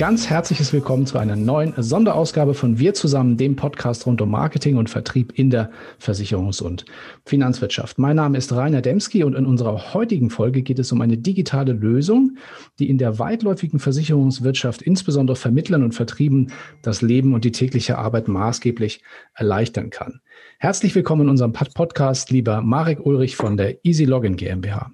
Ganz 0.00 0.30
herzliches 0.30 0.72
Willkommen 0.72 1.04
zu 1.04 1.18
einer 1.18 1.36
neuen 1.36 1.74
Sonderausgabe 1.76 2.54
von 2.54 2.78
Wir 2.78 2.94
zusammen, 2.94 3.36
dem 3.36 3.54
Podcast 3.54 4.06
rund 4.06 4.22
um 4.22 4.30
Marketing 4.30 4.78
und 4.78 4.88
Vertrieb 4.88 5.38
in 5.38 5.50
der 5.50 5.70
Versicherungs- 6.00 6.62
und 6.62 6.86
Finanzwirtschaft. 7.26 7.98
Mein 7.98 8.16
Name 8.16 8.38
ist 8.38 8.50
Rainer 8.50 8.80
Demski 8.80 9.24
und 9.24 9.34
in 9.34 9.44
unserer 9.44 9.92
heutigen 9.92 10.30
Folge 10.30 10.62
geht 10.62 10.78
es 10.78 10.90
um 10.90 11.02
eine 11.02 11.18
digitale 11.18 11.74
Lösung, 11.74 12.38
die 12.78 12.88
in 12.88 12.96
der 12.96 13.18
weitläufigen 13.18 13.78
Versicherungswirtschaft 13.78 14.80
insbesondere 14.80 15.36
Vermittlern 15.36 15.82
und 15.82 15.92
Vertrieben 15.92 16.50
das 16.80 17.02
Leben 17.02 17.34
und 17.34 17.44
die 17.44 17.52
tägliche 17.52 17.98
Arbeit 17.98 18.26
maßgeblich 18.26 19.02
erleichtern 19.34 19.90
kann. 19.90 20.22
Herzlich 20.58 20.94
willkommen 20.94 21.24
in 21.24 21.28
unserem 21.28 21.52
Podcast, 21.52 22.30
lieber 22.30 22.62
Marek 22.62 23.04
Ulrich 23.04 23.36
von 23.36 23.58
der 23.58 23.84
Easy 23.84 24.06
Login 24.06 24.36
GmbH. 24.36 24.92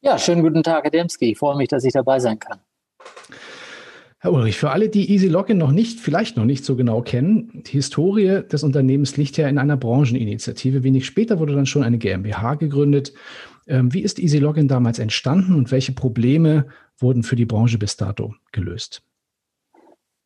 Ja, 0.00 0.18
schönen 0.18 0.42
guten 0.42 0.64
Tag, 0.64 0.82
Herr 0.82 0.90
Demski. 0.90 1.30
Ich 1.30 1.38
freue 1.38 1.56
mich, 1.56 1.68
dass 1.68 1.84
ich 1.84 1.92
dabei 1.92 2.18
sein 2.18 2.40
kann. 2.40 2.58
Herr 4.22 4.34
Ulrich, 4.34 4.58
für 4.58 4.70
alle, 4.70 4.90
die 4.90 5.10
Easy 5.10 5.28
Login 5.28 5.56
noch 5.56 5.72
nicht, 5.72 5.98
vielleicht 5.98 6.36
noch 6.36 6.44
nicht 6.44 6.62
so 6.62 6.76
genau 6.76 7.00
kennen, 7.00 7.62
die 7.66 7.72
Historie 7.72 8.42
des 8.42 8.62
Unternehmens 8.62 9.16
liegt 9.16 9.38
ja 9.38 9.48
in 9.48 9.56
einer 9.56 9.78
Brancheninitiative. 9.78 10.84
Wenig 10.84 11.06
später 11.06 11.38
wurde 11.38 11.54
dann 11.54 11.64
schon 11.64 11.82
eine 11.82 11.96
GmbH 11.96 12.56
gegründet. 12.56 13.14
Ähm, 13.66 13.94
wie 13.94 14.02
ist 14.02 14.18
Easy 14.18 14.36
Login 14.36 14.68
damals 14.68 14.98
entstanden 14.98 15.54
und 15.54 15.70
welche 15.70 15.92
Probleme 15.92 16.66
wurden 16.98 17.22
für 17.22 17.34
die 17.34 17.46
Branche 17.46 17.78
bis 17.78 17.96
dato 17.96 18.34
gelöst? 18.52 19.00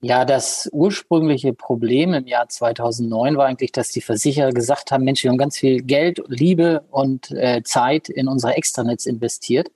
Ja, 0.01 0.25
das 0.25 0.69
ursprüngliche 0.73 1.53
Problem 1.53 2.15
im 2.15 2.27
Jahr 2.27 2.49
2009 2.49 3.37
war 3.37 3.47
eigentlich, 3.47 3.71
dass 3.71 3.91
die 3.91 4.01
Versicherer 4.01 4.51
gesagt 4.51 4.91
haben, 4.91 5.05
Mensch, 5.05 5.23
wir 5.23 5.31
haben 5.31 5.39
ganz 5.39 5.57
viel 5.57 5.83
Geld, 5.83 6.21
Liebe 6.27 6.83
und 6.91 7.31
äh, 7.31 7.63
Zeit 7.63 8.09
in 8.09 8.27
unsere 8.27 8.55
Extranets 8.55 9.07
investiert 9.07 9.71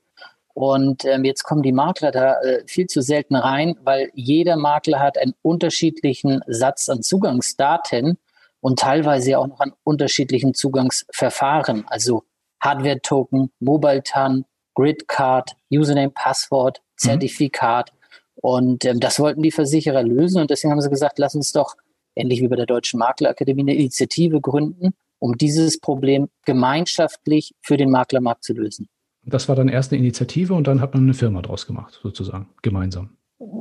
und 0.59 1.05
ähm, 1.05 1.25
jetzt 1.25 1.45
kommen 1.45 1.63
die 1.63 1.71
Makler 1.71 2.11
da 2.11 2.41
äh, 2.41 2.65
viel 2.67 2.89
zu 2.89 3.01
selten 3.01 3.37
rein, 3.37 3.77
weil 3.85 4.11
jeder 4.15 4.57
Makler 4.57 4.99
hat 4.99 5.17
einen 5.17 5.35
unterschiedlichen 5.41 6.41
Satz 6.49 6.89
an 6.89 7.01
Zugangsdaten 7.01 8.19
und 8.61 8.81
teilweise 8.81 9.39
auch 9.39 9.47
noch 9.47 9.61
an 9.61 9.73
unterschiedlichen 9.85 10.55
Zugangsverfahren. 10.55 11.85
Also 11.87 12.25
Hardware-Token, 12.59 13.53
Mobile-TAN, 13.61 14.47
Grid-Card, 14.75 15.53
Username, 15.71 16.11
Passwort, 16.11 16.81
mhm. 16.81 16.97
Zertifikat. 16.97 17.93
Mhm. 17.93 17.99
Und 18.41 18.85
ähm, 18.85 18.99
das 18.99 19.21
wollten 19.21 19.43
die 19.43 19.53
Versicherer 19.53 20.03
lösen. 20.03 20.41
Und 20.41 20.51
deswegen 20.51 20.73
haben 20.73 20.81
sie 20.81 20.91
gesagt, 20.91 21.21
lass 21.21 21.37
uns 21.37 21.53
doch, 21.53 21.77
ähnlich 22.17 22.43
wie 22.43 22.49
bei 22.49 22.57
der 22.57 22.67
Deutschen 22.67 22.99
Maklerakademie, 22.99 23.63
eine 23.63 23.77
Initiative 23.77 24.41
gründen, 24.41 24.93
um 25.21 25.39
dieses 25.39 25.79
Problem 25.79 26.29
gemeinschaftlich 26.45 27.55
für 27.61 27.77
den 27.77 27.93
Maklermarkt 27.93 28.43
zu 28.43 28.55
lösen. 28.55 28.89
Das 29.29 29.49
war 29.49 29.57
dann 29.57 29.69
erst 29.69 29.93
eine 29.93 30.01
Initiative 30.01 30.55
und 30.55 30.67
dann 30.67 30.81
hat 30.81 30.95
man 30.95 31.05
eine 31.05 31.15
Firma 31.15 31.43
draus 31.43 31.67
gemacht, 31.67 32.01
sozusagen, 32.03 32.49
gemeinsam. 32.63 33.17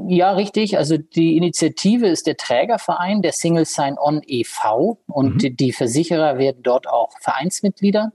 Ja, 0.07 0.31
richtig. 0.31 0.77
Also 0.77 0.97
die 0.97 1.37
Initiative 1.37 2.07
ist 2.07 2.25
der 2.25 2.37
Trägerverein 2.37 3.21
der 3.21 3.31
Single 3.31 3.65
Sign-On 3.65 4.21
e.V. 4.25 4.99
und 5.07 5.35
mhm. 5.35 5.37
die, 5.37 5.55
die, 5.55 5.71
Versicherer 5.71 6.37
werden 6.37 6.63
dort 6.63 6.87
auch 6.87 7.11
Vereinsmitglieder. 7.21 8.11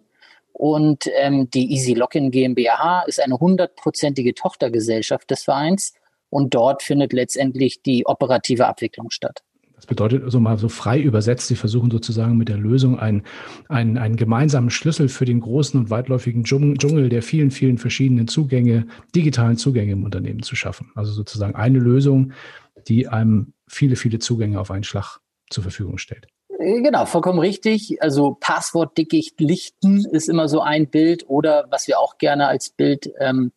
Und 0.52 1.08
ähm, 1.16 1.48
die 1.50 1.72
Easy 1.72 1.94
Login 1.94 2.30
GmbH 2.30 3.02
ist 3.06 3.20
eine 3.20 3.38
hundertprozentige 3.38 4.34
Tochtergesellschaft 4.34 5.30
des 5.30 5.44
Vereins 5.44 5.94
und 6.30 6.54
dort 6.54 6.82
findet 6.82 7.12
letztendlich 7.12 7.82
die 7.82 8.06
operative 8.06 8.66
Abwicklung 8.66 9.10
statt. 9.10 9.42
Das 9.82 9.88
bedeutet 9.88 10.22
also 10.22 10.38
mal 10.38 10.56
so 10.58 10.68
frei 10.68 11.00
übersetzt, 11.00 11.48
Sie 11.48 11.56
versuchen 11.56 11.90
sozusagen 11.90 12.36
mit 12.36 12.48
der 12.48 12.56
Lösung 12.56 13.00
einen, 13.00 13.24
einen, 13.68 13.98
einen 13.98 14.14
gemeinsamen 14.14 14.70
Schlüssel 14.70 15.08
für 15.08 15.24
den 15.24 15.40
großen 15.40 15.78
und 15.80 15.90
weitläufigen 15.90 16.44
Dschungel 16.44 17.08
der 17.08 17.20
vielen, 17.20 17.50
vielen 17.50 17.78
verschiedenen 17.78 18.28
Zugänge, 18.28 18.86
digitalen 19.12 19.56
Zugänge 19.56 19.90
im 19.90 20.04
Unternehmen 20.04 20.44
zu 20.44 20.54
schaffen. 20.54 20.92
Also 20.94 21.10
sozusagen 21.10 21.56
eine 21.56 21.80
Lösung, 21.80 22.32
die 22.86 23.08
einem 23.08 23.54
viele, 23.66 23.96
viele 23.96 24.20
Zugänge 24.20 24.60
auf 24.60 24.70
einen 24.70 24.84
Schlag 24.84 25.18
zur 25.50 25.64
Verfügung 25.64 25.98
stellt. 25.98 26.28
Äh, 26.60 26.80
genau, 26.80 27.04
vollkommen 27.04 27.40
richtig. 27.40 28.00
Also 28.00 28.36
Passwortdickicht 28.38 29.40
lichten 29.40 30.04
ist 30.12 30.28
immer 30.28 30.46
so 30.46 30.60
ein 30.60 30.90
Bild 30.90 31.28
oder 31.28 31.66
was 31.70 31.88
wir 31.88 31.98
auch 31.98 32.18
gerne 32.18 32.46
als 32.46 32.70
Bild 32.70 33.12
ähm, 33.18 33.50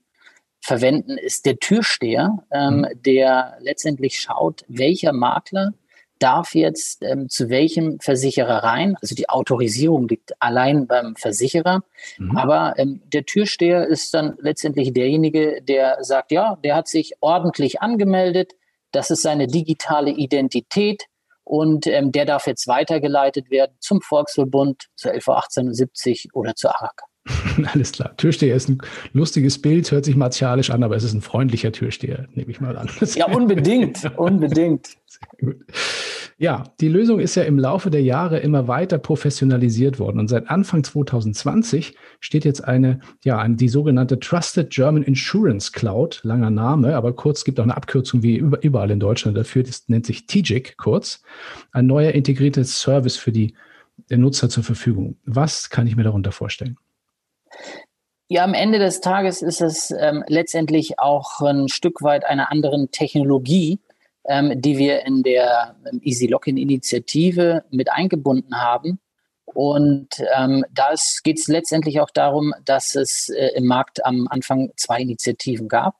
verwenden, 0.59 1.19
ist 1.19 1.45
der 1.45 1.59
Türsteher, 1.59 2.43
ähm, 2.51 2.77
mhm. 2.77 2.87
der 3.05 3.59
letztendlich 3.59 4.19
schaut, 4.19 4.63
welcher 4.67 5.13
Makler 5.13 5.75
darf 6.19 6.55
jetzt 6.55 7.03
ähm, 7.03 7.29
zu 7.29 7.49
welchem 7.49 7.99
Versicherer 7.99 8.63
rein. 8.63 8.95
Also 9.01 9.15
die 9.15 9.29
Autorisierung 9.29 10.07
liegt 10.07 10.33
allein 10.41 10.87
beim 10.87 11.15
Versicherer. 11.15 11.83
Mhm. 12.17 12.37
Aber 12.37 12.73
ähm, 12.77 13.01
der 13.05 13.25
Türsteher 13.25 13.87
ist 13.87 14.13
dann 14.13 14.37
letztendlich 14.39 14.93
derjenige, 14.93 15.61
der 15.61 16.03
sagt, 16.03 16.31
ja, 16.31 16.57
der 16.63 16.75
hat 16.75 16.87
sich 16.87 17.13
ordentlich 17.19 17.81
angemeldet. 17.81 18.53
Das 18.91 19.11
ist 19.11 19.21
seine 19.21 19.47
digitale 19.47 20.11
Identität. 20.11 21.05
Und 21.43 21.85
ähm, 21.85 22.11
der 22.11 22.25
darf 22.25 22.47
jetzt 22.47 22.67
weitergeleitet 22.67 23.51
werden 23.51 23.75
zum 23.79 24.01
Volksverbund, 24.01 24.87
zur 24.95 25.13
LV 25.13 25.27
1870 25.29 26.29
oder 26.33 26.55
zur 26.55 26.71
ARAG. 26.71 27.03
Alles 27.73 27.91
klar. 27.91 28.15
Türsteher 28.17 28.55
ist 28.55 28.69
ein 28.69 28.77
lustiges 29.13 29.59
Bild, 29.59 29.91
hört 29.91 30.05
sich 30.05 30.15
martialisch 30.15 30.69
an, 30.69 30.83
aber 30.83 30.95
es 30.95 31.03
ist 31.03 31.13
ein 31.13 31.21
freundlicher 31.21 31.71
Türsteher, 31.71 32.27
nehme 32.33 32.51
ich 32.51 32.61
mal 32.61 32.77
an. 32.77 32.89
Ja, 33.15 33.27
unbedingt, 33.27 34.11
unbedingt. 34.17 34.89
Ja, 36.37 36.63
die 36.81 36.89
Lösung 36.89 37.19
ist 37.19 37.35
ja 37.35 37.43
im 37.43 37.57
Laufe 37.57 37.89
der 37.89 38.01
Jahre 38.01 38.39
immer 38.39 38.67
weiter 38.67 38.97
professionalisiert 38.97 39.99
worden. 39.99 40.19
Und 40.19 40.27
seit 40.27 40.49
Anfang 40.49 40.83
2020 40.83 41.95
steht 42.19 42.43
jetzt 42.43 42.63
eine, 42.63 42.99
ja, 43.23 43.47
die 43.47 43.69
sogenannte 43.69 44.19
Trusted 44.19 44.69
German 44.69 45.03
Insurance 45.03 45.71
Cloud, 45.71 46.19
langer 46.23 46.51
Name, 46.51 46.95
aber 46.95 47.13
kurz 47.13 47.45
gibt 47.45 47.59
auch 47.59 47.63
eine 47.63 47.77
Abkürzung 47.77 48.21
wie 48.21 48.35
überall 48.35 48.91
in 48.91 48.99
Deutschland 48.99 49.37
dafür, 49.37 49.63
das 49.63 49.87
nennt 49.87 50.05
sich 50.05 50.27
TGIC 50.27 50.77
kurz, 50.77 51.23
ein 51.71 51.87
neuer 51.87 52.11
integriertes 52.11 52.81
Service 52.81 53.15
für 53.15 53.31
die 53.31 53.55
Nutzer 54.09 54.49
zur 54.49 54.63
Verfügung. 54.63 55.17
Was 55.25 55.69
kann 55.69 55.87
ich 55.87 55.95
mir 55.95 56.03
darunter 56.03 56.33
vorstellen? 56.33 56.77
Ja, 58.27 58.43
am 58.43 58.53
Ende 58.53 58.79
des 58.79 59.01
Tages 59.01 59.41
ist 59.41 59.61
es 59.61 59.91
ähm, 59.91 60.23
letztendlich 60.27 60.99
auch 60.99 61.41
ein 61.41 61.67
Stück 61.67 62.01
weit 62.01 62.25
einer 62.25 62.51
anderen 62.51 62.89
Technologie, 62.91 63.79
ähm, 64.27 64.59
die 64.59 64.77
wir 64.77 65.05
in 65.05 65.21
der 65.21 65.75
ähm, 65.91 66.01
Easy 66.03 66.25
Login 66.25 66.57
Initiative 66.57 67.63
mit 67.69 67.91
eingebunden 67.91 68.59
haben. 68.59 68.99
Und 69.45 70.09
ähm, 70.35 70.65
da 70.73 70.93
geht 71.23 71.39
es 71.39 71.47
letztendlich 71.47 71.99
auch 71.99 72.09
darum, 72.09 72.53
dass 72.65 72.95
es 72.95 73.29
äh, 73.29 73.51
im 73.55 73.67
Markt 73.67 74.03
am 74.03 74.27
Anfang 74.29 74.71
zwei 74.75 75.01
Initiativen 75.01 75.67
gab 75.67 75.95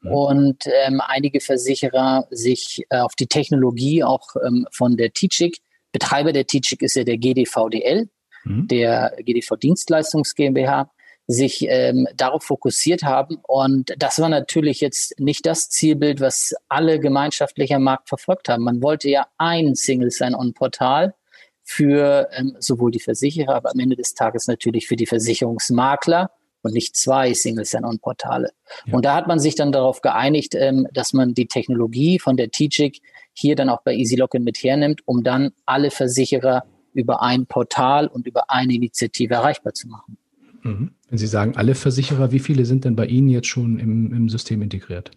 mhm. 0.00 0.12
und 0.12 0.64
ähm, 0.86 1.02
einige 1.04 1.40
Versicherer 1.40 2.28
sich 2.30 2.84
äh, 2.90 2.98
auf 2.98 3.16
die 3.16 3.26
Technologie 3.26 4.04
auch 4.04 4.36
ähm, 4.46 4.66
von 4.70 4.96
der 4.96 5.12
TICIC, 5.12 5.58
Betreiber 5.94 6.32
der 6.32 6.46
TICIC 6.46 6.82
ist 6.82 6.96
ja 6.96 7.04
der 7.04 7.18
GDVDL, 7.18 8.08
mhm. 8.44 8.68
der 8.68 9.16
GDV 9.18 9.56
Dienstleistungs 9.56 10.34
GmbH, 10.34 10.90
sich 11.26 11.66
ähm, 11.68 12.06
darauf 12.16 12.44
fokussiert 12.44 13.02
haben. 13.02 13.38
Und 13.42 13.94
das 13.98 14.18
war 14.20 14.28
natürlich 14.28 14.80
jetzt 14.80 15.18
nicht 15.18 15.46
das 15.46 15.70
Zielbild, 15.70 16.20
was 16.20 16.54
alle 16.68 17.00
gemeinschaftlich 17.00 17.74
am 17.74 17.82
Markt 17.82 18.08
verfolgt 18.08 18.48
haben. 18.48 18.64
Man 18.64 18.82
wollte 18.82 19.08
ja 19.08 19.26
ein 19.38 19.74
Single 19.74 20.10
Sign-On-Portal 20.10 21.14
für 21.62 22.28
ähm, 22.32 22.56
sowohl 22.58 22.90
die 22.90 23.00
Versicherer, 23.00 23.54
aber 23.54 23.72
am 23.72 23.80
Ende 23.80 23.96
des 23.96 24.14
Tages 24.14 24.46
natürlich 24.46 24.86
für 24.86 24.96
die 24.96 25.06
Versicherungsmakler 25.06 26.30
und 26.62 26.74
nicht 26.74 26.94
zwei 26.96 27.32
Single 27.32 27.64
Sign-On-Portale. 27.64 28.50
Ja. 28.86 28.94
Und 28.94 29.04
da 29.04 29.14
hat 29.14 29.26
man 29.26 29.38
sich 29.38 29.54
dann 29.54 29.72
darauf 29.72 30.02
geeinigt, 30.02 30.54
ähm, 30.54 30.86
dass 30.92 31.14
man 31.14 31.32
die 31.32 31.46
Technologie 31.46 32.18
von 32.18 32.36
der 32.36 32.50
TGIC 32.50 33.00
hier 33.32 33.56
dann 33.56 33.70
auch 33.70 33.82
bei 33.82 33.94
EasyLogin 33.94 34.44
mit 34.44 34.58
hernimmt, 34.58 35.00
um 35.06 35.24
dann 35.24 35.52
alle 35.64 35.90
Versicherer 35.90 36.64
über 36.92 37.22
ein 37.22 37.46
Portal 37.46 38.06
und 38.06 38.26
über 38.26 38.50
eine 38.50 38.74
Initiative 38.74 39.34
erreichbar 39.34 39.72
zu 39.72 39.88
machen. 39.88 40.18
Mhm. 40.62 40.94
Wenn 41.14 41.18
Sie 41.18 41.28
sagen, 41.28 41.54
alle 41.54 41.76
Versicherer, 41.76 42.32
wie 42.32 42.40
viele 42.40 42.64
sind 42.64 42.84
denn 42.84 42.96
bei 42.96 43.06
Ihnen 43.06 43.28
jetzt 43.28 43.46
schon 43.46 43.78
im, 43.78 44.12
im 44.12 44.28
System 44.28 44.62
integriert? 44.62 45.12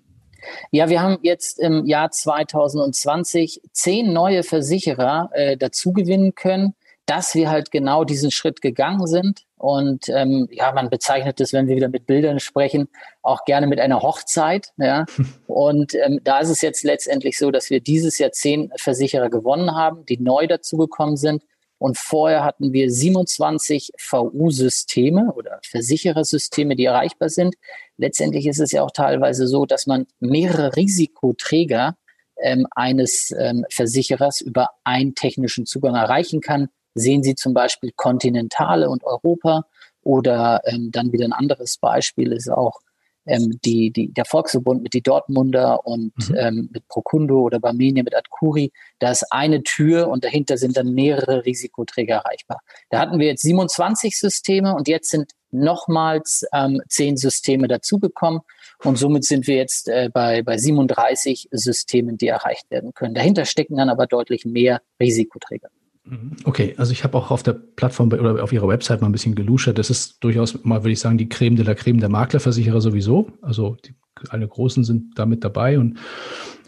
Ja, 0.70 0.90
wir 0.90 1.02
haben 1.02 1.18
jetzt 1.24 1.58
im 1.58 1.88
Jahr 1.88 2.12
2020 2.12 3.62
zehn 3.72 4.14
neue 4.14 4.44
Versicherer 4.44 5.32
äh, 5.34 5.58
dazugewinnen 5.58 6.36
können, 6.36 6.76
dass 7.08 7.34
wir 7.34 7.50
halt 7.50 7.72
genau 7.72 8.04
diesen 8.04 8.30
Schritt 8.30 8.62
gegangen 8.62 9.08
sind. 9.08 9.46
Und 9.56 10.08
ähm, 10.10 10.48
ja, 10.52 10.72
man 10.72 10.92
bezeichnet 10.92 11.42
es, 11.42 11.52
wenn 11.52 11.68
wir 11.68 11.76
wieder 11.76 11.90
mit 11.90 12.06
Bildern 12.06 12.40
sprechen, 12.40 12.90
auch 13.24 13.44
gerne 13.46 13.66
mit 13.66 13.80
einer 13.80 14.04
Hochzeit. 14.04 14.74
Ja. 14.78 15.08
Und 15.48 15.96
ähm, 15.96 16.20
da 16.24 16.38
ist 16.38 16.50
es 16.50 16.62
jetzt 16.62 16.84
letztendlich 16.84 17.40
so, 17.40 17.50
dass 17.50 17.72
wir 17.72 17.80
dieses 17.80 18.20
Jahr 18.20 18.32
zehn 18.32 18.72
Versicherer 18.76 19.32
gewonnen 19.32 19.74
haben, 19.74 20.06
die 20.06 20.20
neu 20.20 20.46
dazugekommen 20.46 21.18
sind. 21.18 21.42
Und 21.80 21.98
vorher 21.98 22.44
hatten 22.44 22.74
wir 22.74 22.90
27 22.90 23.92
VU-Systeme 24.00 25.34
oder 25.36 25.60
Versicherersysteme, 25.64 26.76
die 26.76 26.86
erreichbar 26.86 27.30
sind. 27.30 27.56
Letztendlich 27.98 28.48
ist 28.48 28.60
es 28.60 28.72
ja 28.72 28.84
auch 28.84 28.92
teilweise 28.92 29.48
so, 29.48 29.66
dass 29.66 29.86
man 29.86 30.08
mehrere 30.20 30.76
Risikoträger 30.76 31.96
ähm, 32.42 32.68
eines 32.72 33.32
ähm, 33.38 33.66
Versicherers 33.70 34.42
über 34.42 34.70
einen 34.84 35.14
technischen 35.16 35.66
Zugang 35.66 35.96
erreichen 35.96 36.42
kann. 36.42 36.70
Sehen 36.96 37.22
Sie 37.22 37.36
zum 37.36 37.54
Beispiel 37.54 37.92
Kontinentale 37.96 38.90
und 38.90 39.04
Europa 39.04 39.66
oder 40.02 40.62
ähm, 40.66 40.90
dann 40.92 41.12
wieder 41.12 41.26
ein 41.26 41.34
anderes 41.34 41.78
Beispiel 41.78 42.32
ist 42.32 42.50
auch 42.50 42.80
ähm, 43.28 43.60
die, 43.64 43.92
die, 43.92 44.14
der 44.14 44.26
Volksverbund 44.26 44.84
mit 44.84 44.94
die 44.94 45.02
Dortmunder 45.02 45.86
und 45.86 46.14
mhm. 46.30 46.36
ähm, 46.38 46.70
mit 46.72 46.88
Procundo 46.88 47.42
oder 47.42 47.60
Barmenia 47.60 48.04
mit 48.04 48.16
Adcuri, 48.16 48.72
da 49.00 49.12
ist 49.12 49.32
eine 49.32 49.64
Tür 49.64 50.08
und 50.10 50.24
dahinter 50.24 50.58
sind 50.58 50.78
dann 50.78 50.94
mehrere 50.94 51.46
Risikoträger 51.46 52.16
erreichbar. 52.16 52.62
Da 52.90 53.00
hatten 53.00 53.20
wir 53.20 53.28
jetzt 53.28 53.44
27 53.44 54.18
Systeme 54.18 54.76
und 54.76 54.88
jetzt 54.88 55.10
sind 55.10 55.32
nochmals 55.52 56.46
ähm, 56.54 56.82
zehn 56.90 57.18
Systeme 57.18 57.68
dazugekommen 57.68 58.42
und 58.84 58.98
somit 58.98 59.24
sind 59.24 59.48
wir 59.48 59.56
jetzt 59.56 59.88
äh, 59.88 60.10
bei, 60.14 60.44
bei 60.44 60.58
37 60.58 61.48
Systemen, 61.52 62.18
die 62.18 62.28
erreicht 62.28 62.70
werden 62.70 62.94
können. 62.94 63.16
Dahinter 63.16 63.46
stecken 63.46 63.78
dann 63.78 63.90
aber 63.90 64.08
deutlich 64.08 64.46
mehr 64.46 64.82
Risikoträger. 65.00 65.70
Mhm. 66.10 66.32
Okay, 66.46 66.74
also 66.78 66.92
ich 66.92 67.04
habe 67.04 67.18
auch 67.18 67.32
auf 67.32 67.44
der 67.44 67.54
Plattform 67.54 68.12
oder 68.12 68.44
auf 68.44 68.54
Ihrer 68.54 68.68
Website 68.68 69.02
mal 69.02 69.08
ein 69.08 69.12
bisschen 69.12 69.36
geluschert. 69.36 69.78
Das 69.78 69.90
ist 69.90 70.24
durchaus 70.24 70.64
mal, 70.64 70.84
würde 70.84 70.94
ich 70.94 71.00
sagen, 71.00 71.18
die 71.18 71.30
Creme 71.30 71.56
de 71.56 71.66
la 71.66 71.76
Creme 71.76 72.00
der 72.00 72.10
Maklerversicherer 72.10 72.82
sowieso. 72.82 73.32
Also 73.42 73.76
die, 73.86 73.94
alle 74.30 74.48
Großen 74.48 74.84
sind 74.84 75.18
damit 75.20 75.44
dabei 75.44 75.78
und 75.78 76.00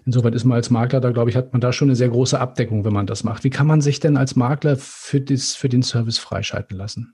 insoweit 0.06 0.36
ist 0.36 0.44
man 0.44 0.56
als 0.56 0.70
Makler 0.70 1.00
da, 1.00 1.12
glaube 1.12 1.30
ich, 1.30 1.36
hat 1.36 1.54
man 1.54 1.62
da 1.62 1.72
schon 1.72 1.88
eine 1.88 1.96
sehr 1.96 2.10
große 2.10 2.40
Abdeckung, 2.40 2.84
wenn 2.84 2.94
man 2.94 3.08
das 3.08 3.24
macht. 3.24 3.44
Wie 3.44 3.50
kann 3.50 3.68
man 3.68 3.82
sich 3.82 4.00
denn 4.00 4.18
als 4.18 4.36
Makler 4.36 4.76
für, 4.76 5.22
das, 5.22 5.56
für 5.56 5.70
den 5.70 5.84
Service 5.84 6.18
freischalten 6.18 6.78
lassen? 6.78 7.14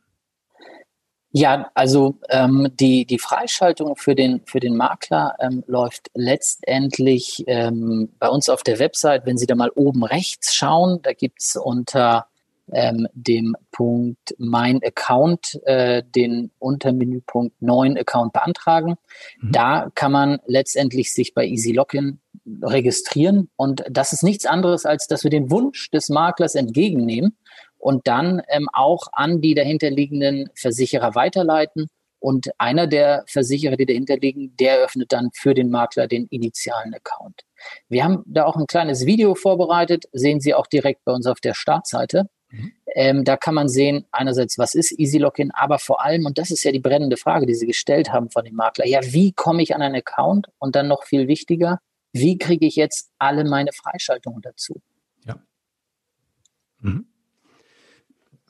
Ja, 1.37 1.69
also 1.73 2.15
ähm, 2.29 2.69
die, 2.79 3.03
die 3.03 3.19
Freischaltung 3.19 3.97
für 3.97 4.15
den, 4.15 4.39
für 4.45 4.61
den 4.61 4.77
Makler 4.77 5.35
ähm, 5.41 5.65
läuft 5.67 6.09
letztendlich 6.13 7.43
ähm, 7.47 8.07
bei 8.19 8.29
uns 8.29 8.47
auf 8.47 8.63
der 8.63 8.79
Website. 8.79 9.25
Wenn 9.25 9.37
Sie 9.37 9.45
da 9.45 9.53
mal 9.53 9.69
oben 9.75 10.05
rechts 10.05 10.55
schauen, 10.55 11.01
da 11.01 11.11
gibt's 11.11 11.57
unter 11.57 12.27
ähm, 12.71 13.09
dem 13.13 13.57
Punkt 13.73 14.33
Mein 14.37 14.79
Account 14.81 15.59
äh, 15.65 16.03
den 16.15 16.51
Untermenüpunkt 16.57 17.61
Neuen 17.61 17.97
Account 17.97 18.31
beantragen. 18.31 18.95
Mhm. 19.41 19.51
Da 19.51 19.89
kann 19.93 20.13
man 20.13 20.39
letztendlich 20.45 21.13
sich 21.13 21.33
bei 21.33 21.45
Easy 21.45 21.73
Login 21.73 22.21
registrieren 22.61 23.49
und 23.57 23.83
das 23.89 24.13
ist 24.13 24.23
nichts 24.23 24.45
anderes, 24.45 24.85
als 24.85 25.07
dass 25.07 25.25
wir 25.25 25.31
den 25.31 25.51
Wunsch 25.51 25.91
des 25.91 26.07
Maklers 26.07 26.55
entgegennehmen 26.55 27.35
und 27.85 28.07
dann 28.07 28.41
ähm, 28.47 28.67
auch 28.73 29.09
an 29.11 29.41
die 29.41 29.53
dahinterliegenden 29.53 30.49
Versicherer 30.55 31.13
weiterleiten. 31.13 31.85
Und 32.17 32.49
einer 32.57 32.87
der 32.87 33.23
Versicherer, 33.27 33.75
die 33.75 33.85
dahinter 33.85 34.17
liegen, 34.17 34.57
der 34.57 34.79
öffnet 34.79 35.11
dann 35.11 35.29
für 35.35 35.53
den 35.53 35.69
Makler 35.69 36.07
den 36.07 36.25
initialen 36.31 36.95
Account. 36.95 37.41
Wir 37.87 38.03
haben 38.03 38.23
da 38.25 38.45
auch 38.45 38.55
ein 38.55 38.65
kleines 38.65 39.05
Video 39.05 39.35
vorbereitet, 39.35 40.05
sehen 40.13 40.39
Sie 40.39 40.55
auch 40.55 40.65
direkt 40.65 41.05
bei 41.05 41.11
uns 41.11 41.27
auf 41.27 41.39
der 41.39 41.53
Startseite. 41.53 42.27
Mhm. 42.49 42.71
Ähm, 42.95 43.23
da 43.23 43.37
kann 43.37 43.53
man 43.53 43.69
sehen, 43.69 44.07
einerseits, 44.11 44.57
was 44.57 44.73
ist 44.73 44.97
Easy 44.97 45.19
Login, 45.19 45.51
aber 45.51 45.77
vor 45.77 46.03
allem, 46.03 46.25
und 46.25 46.39
das 46.39 46.49
ist 46.49 46.63
ja 46.63 46.71
die 46.71 46.79
brennende 46.79 47.17
Frage, 47.17 47.45
die 47.45 47.53
Sie 47.53 47.67
gestellt 47.67 48.11
haben 48.11 48.31
von 48.31 48.45
dem 48.45 48.55
Makler, 48.55 48.87
ja, 48.87 49.01
wie 49.03 49.31
komme 49.31 49.61
ich 49.61 49.75
an 49.75 49.83
einen 49.83 49.97
Account? 49.97 50.47
Und 50.57 50.75
dann 50.75 50.87
noch 50.87 51.03
viel 51.03 51.27
wichtiger, 51.27 51.77
wie 52.13 52.39
kriege 52.39 52.65
ich 52.65 52.77
jetzt 52.77 53.11
alle 53.19 53.43
meine 53.43 53.73
Freischaltungen 53.73 54.41
dazu? 54.41 54.81
Ja. 55.23 55.35
Mhm. 56.79 57.09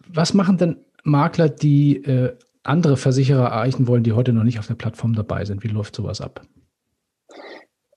Was 0.07 0.33
machen 0.33 0.57
denn 0.57 0.77
Makler, 1.03 1.49
die 1.49 1.97
äh, 1.97 2.35
andere 2.63 2.97
Versicherer 2.97 3.45
erreichen 3.45 3.87
wollen, 3.87 4.03
die 4.03 4.13
heute 4.13 4.33
noch 4.33 4.43
nicht 4.43 4.59
auf 4.59 4.67
der 4.67 4.75
Plattform 4.75 5.13
dabei 5.13 5.45
sind? 5.45 5.63
Wie 5.63 5.67
läuft 5.67 5.95
sowas 5.95 6.21
ab? 6.21 6.41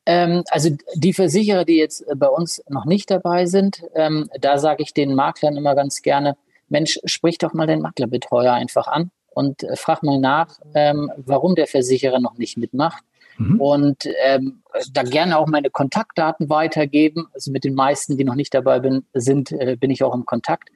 Ähm, 0.07 0.43
also 0.51 0.71
die 0.95 1.13
Versicherer, 1.13 1.65
die 1.65 1.77
jetzt 1.77 2.01
äh, 2.09 2.15
bei 2.17 2.29
uns 2.29 2.63
noch 2.69 2.87
nicht 2.87 3.11
dabei 3.11 3.47
sind, 3.47 3.83
ähm, 3.95 4.29
da 4.41 4.59
sage 4.59 4.83
ich 4.83 4.95
den 4.95 5.15
Maklern 5.15 5.57
immer 5.57 5.75
ganz 5.75 6.03
gerne, 6.03 6.37
Mensch, 6.69 6.99
sprich 7.05 7.39
doch 7.39 7.53
mal 7.53 7.67
den 7.67 7.81
Maklerbetreuer 7.81 8.53
einfach 8.53 8.89
an 8.89 9.11
und 9.31 9.63
äh, 9.63 9.77
frag 9.77 10.03
mal 10.03 10.19
nach, 10.19 10.59
ähm, 10.75 11.11
warum 11.17 11.55
der 11.55 11.67
Versicherer 11.67 12.21
noch 12.21 12.39
nicht 12.39 12.57
mitmacht. 12.57 13.05
Mhm. 13.39 13.61
Und 13.61 14.09
ähm, 14.25 14.63
da 14.93 15.03
gerne 15.03 15.39
auch 15.39 15.47
meine 15.47 15.71
Kontaktdaten 15.71 16.49
weitergeben. 16.49 17.29
Also 17.35 17.51
mit 17.53 17.65
den 17.65 17.75
meisten, 17.75 18.17
die 18.17 18.25
noch 18.25 18.35
nicht 18.35 18.53
dabei 18.53 18.81
bin, 18.81 19.05
sind, 19.15 19.53
äh, 19.53 19.77
bin 19.79 19.91
ich 19.91 20.03
auch 20.03 20.15
im 20.15 20.27
Kontakt. 20.27 20.71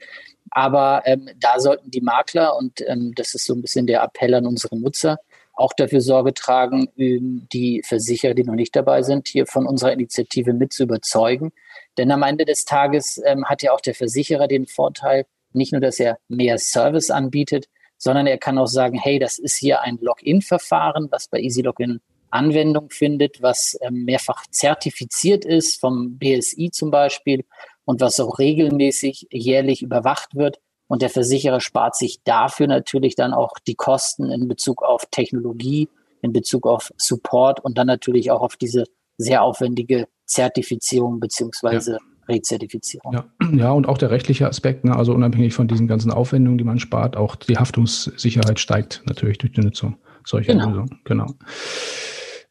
Aber 0.55 1.03
ähm, 1.07 1.31
da 1.41 1.59
sollten 1.59 1.91
die 1.91 2.03
Makler, 2.03 2.57
und 2.57 2.83
ähm, 2.87 3.13
das 3.17 3.35
ist 3.35 3.47
so 3.47 3.55
ein 3.55 3.63
bisschen 3.63 3.87
der 3.87 4.03
Appell 4.03 4.35
an 4.35 4.47
unsere 4.47 4.79
Nutzer, 4.79 5.19
auch 5.55 5.73
dafür 5.73 6.03
Sorge 6.03 6.35
tragen, 6.35 6.89
ähm, 6.99 7.49
die 7.53 7.83
Versicherer, 7.83 8.35
die 8.35 8.45
noch 8.45 8.55
nicht 8.55 8.77
dabei 8.77 9.03
sind, 9.03 9.29
hier 9.29 9.47
von 9.47 9.67
unserer 9.67 9.93
Initiative 9.93 10.53
mit 10.53 10.75
zu 10.75 10.83
überzeugen. 10.83 11.53
Denn 11.97 12.11
am 12.11 12.23
Ende 12.23 12.45
des 12.45 12.67
Tages 12.67 13.21
ähm, 13.25 13.47
hat 13.47 13.63
ja 13.63 13.73
auch 13.73 13.81
der 13.81 13.95
Versicherer 13.95 14.47
den 14.47 14.67
Vorteil, 14.67 15.25
nicht 15.55 15.73
nur, 15.73 15.81
dass 15.81 15.99
er 15.99 16.19
mehr 16.29 16.59
Service 16.59 17.11
anbietet, 17.11 17.67
sondern 17.97 18.27
er 18.27 18.37
kann 18.37 18.59
auch 18.59 18.67
sagen, 18.67 18.99
hey, 18.99 19.19
das 19.19 19.39
ist 19.39 19.57
hier 19.57 19.81
ein 19.81 19.99
Login-Verfahren, 20.03 21.09
was 21.11 21.29
bei 21.29 21.39
Easy 21.39 21.63
Login 21.63 22.01
Anwendung 22.31 22.91
findet, 22.91 23.43
was 23.43 23.79
ähm, 23.83 24.05
mehrfach 24.05 24.47
zertifiziert 24.51 25.45
ist, 25.45 25.81
vom 25.81 26.19
BSI 26.19 26.71
zum 26.73 26.91
Beispiel, 26.91 27.45
und 27.85 28.01
was 28.01 28.21
auch 28.21 28.39
regelmäßig 28.39 29.29
jährlich 29.31 29.83
überwacht 29.83 30.35
wird. 30.35 30.59
Und 30.87 31.03
der 31.03 31.11
Versicherer 31.11 31.61
spart 31.61 31.97
sich 31.97 32.23
dafür 32.25 32.67
natürlich 32.67 33.15
dann 33.15 33.33
auch 33.33 33.55
die 33.67 33.75
Kosten 33.75 34.31
in 34.31 34.47
Bezug 34.47 34.83
auf 34.83 35.07
Technologie, 35.11 35.89
in 36.21 36.33
Bezug 36.33 36.67
auf 36.67 36.93
Support 36.97 37.61
und 37.61 37.79
dann 37.79 37.87
natürlich 37.87 38.31
auch 38.31 38.43
auf 38.43 38.57
diese 38.57 38.85
sehr 39.17 39.43
aufwendige 39.43 40.07
Zertifizierung 40.27 41.21
beziehungsweise 41.21 41.93
ja. 41.93 41.99
Rezertifizierung. 42.29 43.15
Ja. 43.15 43.25
ja, 43.53 43.73
und 43.73 43.89
auch 43.89 43.99
der 43.99 44.11
rechtliche 44.11 44.47
Aspekt, 44.47 44.85
ne? 44.85 44.95
also 44.95 45.13
unabhängig 45.13 45.55
von 45.55 45.69
diesen 45.69 45.89
ganzen 45.89 46.11
Aufwendungen, 46.11 46.59
die 46.59 46.65
man 46.65 46.79
spart, 46.79 47.17
auch 47.17 47.37
die 47.37 47.57
Haftungssicherheit 47.57 48.61
steigt 48.61 49.03
natürlich 49.07 49.39
durch 49.39 49.53
die 49.53 49.61
Nutzung 49.61 49.97
solcher 50.25 50.53
genau. 50.53 50.69
Lösungen. 50.69 51.01
Genau. 51.05 51.27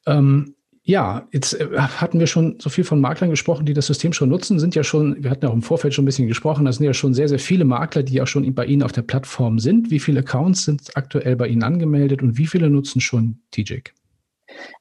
Ähm, 0.06 0.56
ja, 0.84 1.28
jetzt 1.32 1.54
äh, 1.54 1.70
hatten 1.78 2.20
wir 2.20 2.28
schon 2.28 2.60
so 2.60 2.70
viel 2.70 2.84
von 2.84 3.00
Maklern 3.00 3.30
gesprochen, 3.30 3.66
die 3.66 3.74
das 3.74 3.86
System 3.86 4.14
schon 4.14 4.30
nutzen, 4.30 4.60
sind 4.60 4.74
ja 4.74 4.84
schon, 4.84 5.24
wir 5.24 5.30
hatten 5.30 5.46
ja 5.46 5.50
auch 5.50 5.54
im 5.56 5.62
Vorfeld 5.62 5.94
schon 5.94 6.04
ein 6.04 6.08
bisschen 6.08 6.28
gesprochen, 6.28 6.66
das 6.66 6.78
sind 6.78 6.86
ja 6.86 6.94
schon 6.94 7.14
sehr, 7.14 7.28
sehr 7.28 7.40
viele 7.40 7.66
Makler, 7.66 8.04
die 8.04 8.14
ja 8.14 8.26
schon 8.26 8.52
bei 8.56 8.66
Ihnen 8.66 8.82
auf 8.82 8.92
der 8.92 9.04
Plattform 9.04 9.60
sind. 9.60 9.92
Wie 9.92 10.00
viele 10.00 10.22
Accounts 10.22 10.66
sind 10.66 10.96
aktuell 10.96 11.36
bei 11.36 11.48
Ihnen 11.48 11.64
angemeldet 11.64 12.24
und 12.24 12.38
wie 12.38 12.48
viele 12.48 12.70
nutzen 12.70 13.00
schon 13.00 13.40
TJIC? 13.52 13.94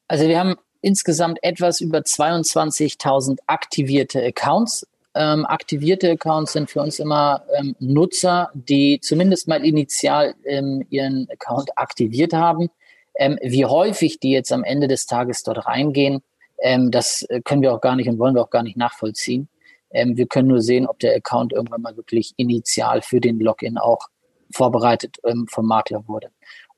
Also 0.08 0.26
wir 0.26 0.38
haben 0.38 0.57
insgesamt 0.80 1.38
etwas 1.42 1.80
über 1.80 1.99
22.000 1.99 3.38
aktivierte 3.47 4.25
Accounts. 4.25 4.87
Ähm, 5.14 5.45
aktivierte 5.45 6.12
Accounts 6.12 6.52
sind 6.52 6.71
für 6.71 6.80
uns 6.80 6.99
immer 6.99 7.42
ähm, 7.59 7.76
Nutzer, 7.78 8.50
die 8.54 9.00
zumindest 9.02 9.49
mal 9.49 9.64
initial 9.64 10.35
ähm, 10.45 10.87
ihren 10.88 11.28
Account 11.30 11.76
aktiviert 11.76 12.33
haben. 12.33 12.71
Ähm, 13.14 13.38
wie 13.43 13.64
häufig 13.64 14.21
die 14.21 14.31
jetzt 14.31 14.52
am 14.52 14.64
Ende 14.64 14.88
des 14.88 15.07
Tages 15.07 15.43
dort 15.43 15.67
reingehen, 15.67 16.23
ähm, 16.61 16.90
das 16.90 17.23
äh, 17.23 17.40
können 17.43 17.62
wir 17.62 17.75
auch 17.75 17.81
gar 17.81 17.97
nicht 17.97 18.09
und 18.09 18.19
wollen 18.19 18.35
wir 18.35 18.43
auch 18.43 18.50
gar 18.50 18.62
nicht 18.62 18.76
nachvollziehen. 18.76 19.49
Ähm, 19.90 20.17
wir 20.17 20.26
können 20.26 20.49
nur 20.49 20.61
sehen, 20.61 20.87
ob 20.87 20.99
der 20.99 21.14
Account 21.17 21.52
irgendwann 21.52 21.83
mal 21.83 21.97
wirklich 21.97 22.33
initial 22.37 23.02
für 23.02 23.21
den 23.21 23.40
Login 23.40 23.79
auch 23.79 24.09
vorbereitet 24.52 25.19
ähm, 25.25 25.47
vom 25.49 25.67
Makler 25.67 26.07
wurde. 26.07 26.29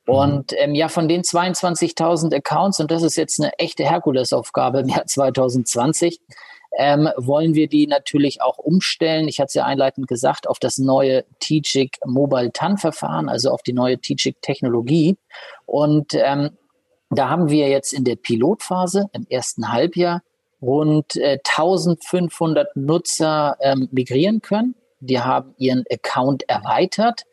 Mhm. 0.07 0.15
Und 0.15 0.53
ähm, 0.57 0.75
ja, 0.75 0.89
von 0.89 1.09
den 1.09 1.23
22.000 1.23 2.35
Accounts, 2.35 2.81
und 2.81 2.91
das 2.91 3.03
ist 3.03 3.17
jetzt 3.17 3.41
eine 3.41 3.53
echte 3.59 3.85
Herkulesaufgabe 3.85 4.81
im 4.81 4.89
Jahr 4.89 5.07
2020, 5.07 6.21
ähm, 6.79 7.09
wollen 7.17 7.55
wir 7.55 7.69
die 7.69 7.87
natürlich 7.87 8.41
auch 8.41 8.59
umstellen. 8.59 9.29
Ich 9.29 9.39
hatte 9.39 9.49
es 9.49 9.55
ja 9.55 9.65
einleitend 9.65 10.09
gesagt, 10.09 10.49
auf 10.49 10.59
das 10.59 10.79
neue 10.79 11.25
TGIC 11.41 11.99
Mobile 12.07 12.53
TAN-Verfahren, 12.53 13.29
also 13.29 13.51
auf 13.51 13.63
die 13.63 13.73
neue 13.73 13.99
TGIC-Technologie. 13.99 15.17
Und 15.67 16.15
ähm, 16.15 16.51
da 17.11 17.29
haben 17.29 17.51
wir 17.51 17.69
jetzt 17.69 17.93
in 17.93 18.05
der 18.05 18.17
Pilotphase 18.17 19.11
im 19.13 19.27
ersten 19.29 19.71
Halbjahr 19.71 20.23
rund 20.63 21.17
äh, 21.17 21.39
1500 21.45 22.77
Nutzer 22.77 23.57
ähm, 23.61 23.89
migrieren 23.93 24.41
können. 24.41 24.75
Die 25.01 25.21
haben 25.21 25.55
ihren 25.59 25.85
Account 25.91 26.49
erweitert 26.49 27.25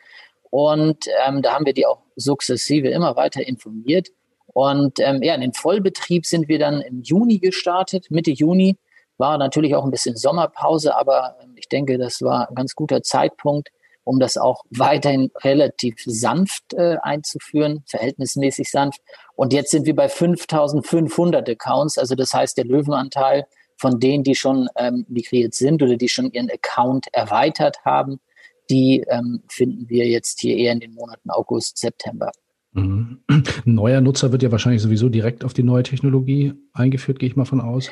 und 0.50 1.06
ähm, 1.26 1.42
da 1.42 1.54
haben 1.54 1.66
wir 1.66 1.74
die 1.74 1.86
auch 1.86 2.02
sukzessive 2.16 2.90
immer 2.90 3.16
weiter 3.16 3.48
informiert. 3.48 4.10
Und 4.48 5.00
ähm, 5.00 5.22
ja, 5.22 5.36
in 5.36 5.42
den 5.42 5.54
Vollbetrieb 5.54 6.26
sind 6.26 6.48
wir 6.48 6.60
dann 6.60 6.82
im 6.82 7.02
Juni 7.04 7.38
gestartet, 7.38 8.10
Mitte 8.10 8.32
Juni. 8.32 8.78
War 9.20 9.38
natürlich 9.38 9.76
auch 9.76 9.84
ein 9.84 9.92
bisschen 9.92 10.16
Sommerpause, 10.16 10.96
aber 10.96 11.36
ähm, 11.44 11.54
ich 11.56 11.68
denke, 11.68 11.98
das 11.98 12.22
war 12.22 12.50
ein 12.50 12.56
ganz 12.56 12.74
guter 12.74 13.04
Zeitpunkt, 13.04 13.70
um 14.04 14.20
das 14.20 14.38
auch 14.38 14.64
weiterhin 14.72 15.30
relativ 15.44 15.98
sanft 16.06 16.74
äh, 16.74 16.98
einzuführen, 17.04 17.84
verhältnismäßig 17.86 18.72
sanft. 18.72 19.02
Und 19.36 19.54
jetzt 19.54 19.72
sind 19.72 19.86
wir 19.86 19.96
bei 19.96 20.10
5500 20.10 21.48
Accounts. 21.48 21.98
Also 21.98 22.16
das 22.16 22.34
heißt, 22.34 22.58
der 22.58 22.66
Löwenanteil 22.66 23.46
von 23.78 24.00
denen, 24.00 24.24
die 24.24 24.36
schon 24.36 24.68
ähm, 24.78 25.06
migriert 25.10 25.54
sind 25.54 25.84
oder 25.84 25.96
die 25.96 26.10
schon 26.10 26.32
ihren 26.32 26.50
Account 26.50 27.08
erweitert 27.14 27.86
haben, 27.86 28.20
die 28.70 29.04
ähm, 29.10 29.44
finden 29.50 29.90
wir 29.90 30.08
jetzt 30.08 30.40
hier 30.40 30.56
eher 30.58 30.74
in 30.74 30.80
den 30.80 30.94
Monaten 30.94 31.30
August, 31.30 31.78
September. 31.78 32.32
Mhm. 32.72 33.20
Ein 33.28 33.44
neuer 33.66 34.02
Nutzer 34.02 34.32
wird 34.32 34.44
ja 34.44 34.52
wahrscheinlich 34.52 34.82
sowieso 34.82 35.10
direkt 35.10 35.44
auf 35.44 35.54
die 35.54 35.64
neue 35.64 35.84
Technologie 35.84 36.54
eingeführt, 36.74 37.20
gehe 37.20 37.30
ich 37.30 37.36
mal 37.36 37.46
von 37.46 37.62
aus. 37.62 37.90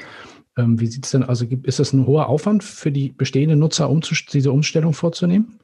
Ähm, 0.58 0.80
wie 0.80 0.88
sieht 0.88 1.06
es 1.06 1.12
denn, 1.12 1.24
also 1.24 1.46
ist 1.64 1.80
das 1.80 1.94
ein 1.94 2.08
hoher 2.08 2.30
Aufwand 2.30 2.64
für 2.64 2.92
die 2.92 3.12
bestehenden 3.12 3.60
Nutzer, 3.60 3.90
um 3.90 4.02
diese 4.02 4.52
Umstellung 4.52 4.94
vorzunehmen? 4.94 5.60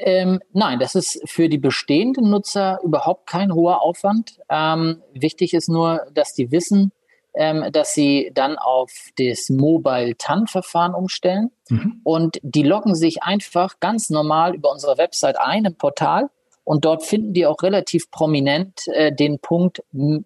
Ähm, 0.00 0.40
nein, 0.52 0.78
das 0.78 0.94
ist 0.94 1.20
für 1.26 1.48
die 1.48 1.58
bestehenden 1.58 2.30
Nutzer 2.30 2.78
überhaupt 2.84 3.26
kein 3.26 3.52
hoher 3.52 3.82
Aufwand. 3.82 4.38
Ähm, 4.48 5.02
wichtig 5.12 5.54
ist 5.54 5.68
nur, 5.68 6.02
dass 6.14 6.34
die 6.34 6.52
wissen, 6.52 6.92
ähm, 7.34 7.64
dass 7.72 7.94
sie 7.94 8.30
dann 8.34 8.56
auf 8.56 8.92
das 9.16 9.48
Mobile 9.48 10.16
TAN-Verfahren 10.16 10.94
umstellen 10.94 11.50
mhm. 11.68 12.00
und 12.04 12.38
die 12.42 12.62
loggen 12.62 12.94
sich 12.94 13.22
einfach 13.22 13.80
ganz 13.80 14.10
normal 14.10 14.54
über 14.54 14.70
unsere 14.70 14.98
Website 14.98 15.38
ein 15.38 15.64
im 15.64 15.74
Portal 15.74 16.30
und 16.68 16.84
dort 16.84 17.02
finden 17.02 17.32
die 17.32 17.46
auch 17.46 17.62
relativ 17.62 18.10
prominent 18.10 18.88
äh, 18.88 19.10
den 19.10 19.38
Punkt 19.38 19.82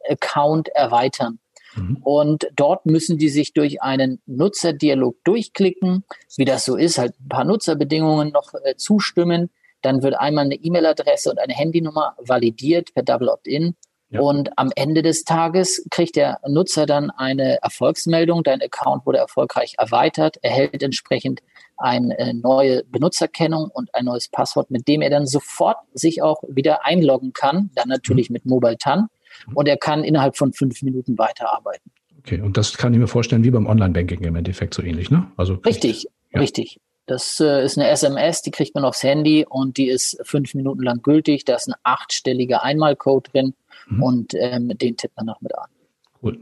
Account 0.08 0.70
erweitern. 0.70 1.38
Mhm. 1.76 1.98
Und 2.02 2.48
dort 2.56 2.84
müssen 2.84 3.16
die 3.16 3.28
sich 3.28 3.52
durch 3.52 3.80
einen 3.80 4.20
Nutzerdialog 4.26 5.22
durchklicken, 5.22 6.02
wie 6.36 6.44
das 6.44 6.64
so 6.64 6.74
ist, 6.74 6.98
halt 6.98 7.14
ein 7.20 7.28
paar 7.28 7.44
Nutzerbedingungen 7.44 8.30
noch 8.30 8.54
äh, 8.54 8.74
zustimmen. 8.74 9.50
Dann 9.82 10.02
wird 10.02 10.18
einmal 10.18 10.46
eine 10.46 10.56
E-Mail-Adresse 10.56 11.30
und 11.30 11.38
eine 11.38 11.54
Handynummer 11.54 12.16
validiert 12.18 12.92
per 12.92 13.04
Double 13.04 13.28
Opt-in. 13.28 13.76
Ja. 14.12 14.20
Und 14.20 14.50
am 14.58 14.70
Ende 14.76 15.00
des 15.00 15.24
Tages 15.24 15.86
kriegt 15.90 16.16
der 16.16 16.38
Nutzer 16.46 16.84
dann 16.84 17.10
eine 17.10 17.62
Erfolgsmeldung. 17.62 18.42
Dein 18.42 18.60
Account 18.60 19.06
wurde 19.06 19.18
erfolgreich 19.18 19.74
erweitert, 19.78 20.36
erhält 20.42 20.82
entsprechend 20.82 21.40
eine 21.78 22.16
äh, 22.18 22.34
neue 22.34 22.84
Benutzerkennung 22.84 23.70
und 23.72 23.94
ein 23.94 24.04
neues 24.04 24.28
Passwort, 24.28 24.70
mit 24.70 24.86
dem 24.86 25.00
er 25.00 25.10
dann 25.10 25.26
sofort 25.26 25.78
sich 25.94 26.22
auch 26.22 26.42
wieder 26.46 26.84
einloggen 26.84 27.32
kann. 27.32 27.70
Dann 27.74 27.88
natürlich 27.88 28.28
mhm. 28.28 28.34
mit 28.34 28.46
Mobile 28.46 28.76
TAN 28.76 29.08
und 29.54 29.66
er 29.66 29.78
kann 29.78 30.04
innerhalb 30.04 30.36
von 30.36 30.52
fünf 30.52 30.82
Minuten 30.82 31.16
weiterarbeiten. 31.18 31.90
Okay, 32.18 32.40
und 32.40 32.56
das 32.56 32.76
kann 32.76 32.92
ich 32.92 33.00
mir 33.00 33.08
vorstellen, 33.08 33.42
wie 33.42 33.50
beim 33.50 33.66
Online-Banking 33.66 34.22
im 34.22 34.36
Endeffekt 34.36 34.74
so 34.74 34.82
ähnlich, 34.82 35.10
ne? 35.10 35.26
Also 35.36 35.54
richtig, 35.54 36.06
ja. 36.32 36.40
richtig. 36.40 36.78
Das 37.06 37.40
äh, 37.40 37.64
ist 37.64 37.76
eine 37.76 37.88
SMS, 37.88 38.42
die 38.42 38.52
kriegt 38.52 38.76
man 38.76 38.84
aufs 38.84 39.02
Handy 39.02 39.44
und 39.48 39.76
die 39.76 39.88
ist 39.88 40.20
fünf 40.22 40.54
Minuten 40.54 40.82
lang 40.82 41.02
gültig. 41.02 41.44
Da 41.44 41.56
ist 41.56 41.68
ein 41.68 41.74
achtstelliger 41.82 42.62
Einmalcode 42.62 43.32
drin 43.32 43.54
mhm. 43.88 44.02
und 44.02 44.34
ähm, 44.34 44.72
den 44.76 44.96
tippt 44.96 45.16
man 45.16 45.26
noch 45.26 45.40
mit 45.40 45.56
an. 45.56 45.68
Cool. 46.22 46.38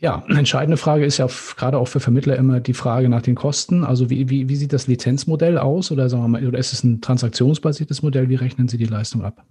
Ja, 0.00 0.22
eine 0.28 0.40
entscheidende 0.40 0.76
Frage 0.76 1.06
ist 1.06 1.18
ja 1.18 1.28
gerade 1.56 1.78
auch 1.78 1.88
für 1.88 2.00
Vermittler 2.00 2.36
immer 2.36 2.60
die 2.60 2.74
Frage 2.74 3.08
nach 3.08 3.22
den 3.22 3.34
Kosten. 3.34 3.84
Also 3.84 4.10
wie, 4.10 4.28
wie, 4.28 4.48
wie 4.48 4.56
sieht 4.56 4.72
das 4.72 4.86
Lizenzmodell 4.86 5.56
aus 5.56 5.90
oder 5.90 6.08
sagen 6.08 6.24
wir 6.24 6.28
mal, 6.28 6.46
oder 6.46 6.58
ist 6.58 6.72
es 6.72 6.84
ein 6.84 7.00
transaktionsbasiertes 7.00 8.02
Modell? 8.02 8.28
Wie 8.28 8.34
rechnen 8.34 8.68
Sie 8.68 8.76
die 8.76 8.84
Leistung 8.84 9.24
ab? 9.24 9.44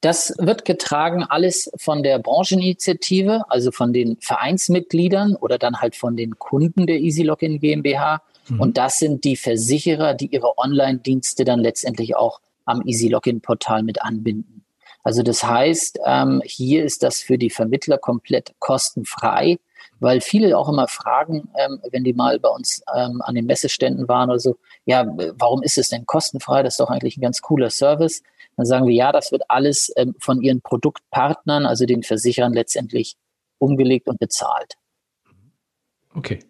Das 0.00 0.32
wird 0.38 0.64
getragen 0.64 1.24
alles 1.24 1.70
von 1.76 2.02
der 2.02 2.18
Brancheninitiative, 2.20 3.42
also 3.50 3.72
von 3.72 3.92
den 3.92 4.16
Vereinsmitgliedern 4.20 5.34
oder 5.34 5.58
dann 5.58 5.80
halt 5.80 5.96
von 5.96 6.16
den 6.16 6.38
Kunden 6.38 6.86
der 6.86 7.00
EasyLogin 7.00 7.58
GmbH. 7.58 8.22
Mhm. 8.48 8.60
Und 8.60 8.78
das 8.78 8.98
sind 8.98 9.24
die 9.24 9.36
Versicherer, 9.36 10.14
die 10.14 10.26
ihre 10.26 10.56
Online-Dienste 10.56 11.44
dann 11.44 11.60
letztendlich 11.60 12.16
auch 12.16 12.40
am 12.64 12.82
EasyLogin-Portal 12.86 13.82
mit 13.82 14.02
anbinden. 14.02 14.57
Also 15.08 15.22
das 15.22 15.42
heißt, 15.42 16.00
ähm, 16.04 16.42
hier 16.44 16.84
ist 16.84 17.02
das 17.02 17.20
für 17.20 17.38
die 17.38 17.48
Vermittler 17.48 17.96
komplett 17.96 18.52
kostenfrei, 18.58 19.58
weil 20.00 20.20
viele 20.20 20.58
auch 20.58 20.68
immer 20.68 20.86
fragen, 20.86 21.48
ähm, 21.58 21.80
wenn 21.90 22.04
die 22.04 22.12
mal 22.12 22.38
bei 22.38 22.50
uns 22.50 22.82
ähm, 22.94 23.22
an 23.22 23.34
den 23.34 23.46
Messeständen 23.46 24.06
waren 24.06 24.28
oder 24.28 24.38
so, 24.38 24.58
ja, 24.84 25.06
warum 25.38 25.62
ist 25.62 25.78
es 25.78 25.88
denn 25.88 26.04
kostenfrei? 26.04 26.62
Das 26.62 26.74
ist 26.74 26.80
doch 26.80 26.90
eigentlich 26.90 27.16
ein 27.16 27.22
ganz 27.22 27.40
cooler 27.40 27.70
Service. 27.70 28.22
Dann 28.58 28.66
sagen 28.66 28.86
wir, 28.86 28.92
ja, 28.94 29.10
das 29.10 29.32
wird 29.32 29.44
alles 29.48 29.90
ähm, 29.96 30.14
von 30.20 30.42
ihren 30.42 30.60
Produktpartnern, 30.60 31.64
also 31.64 31.86
den 31.86 32.02
Versicherern 32.02 32.52
letztendlich 32.52 33.16
umgelegt 33.56 34.08
und 34.08 34.20
bezahlt. 34.20 34.74
Okay. 36.14 36.40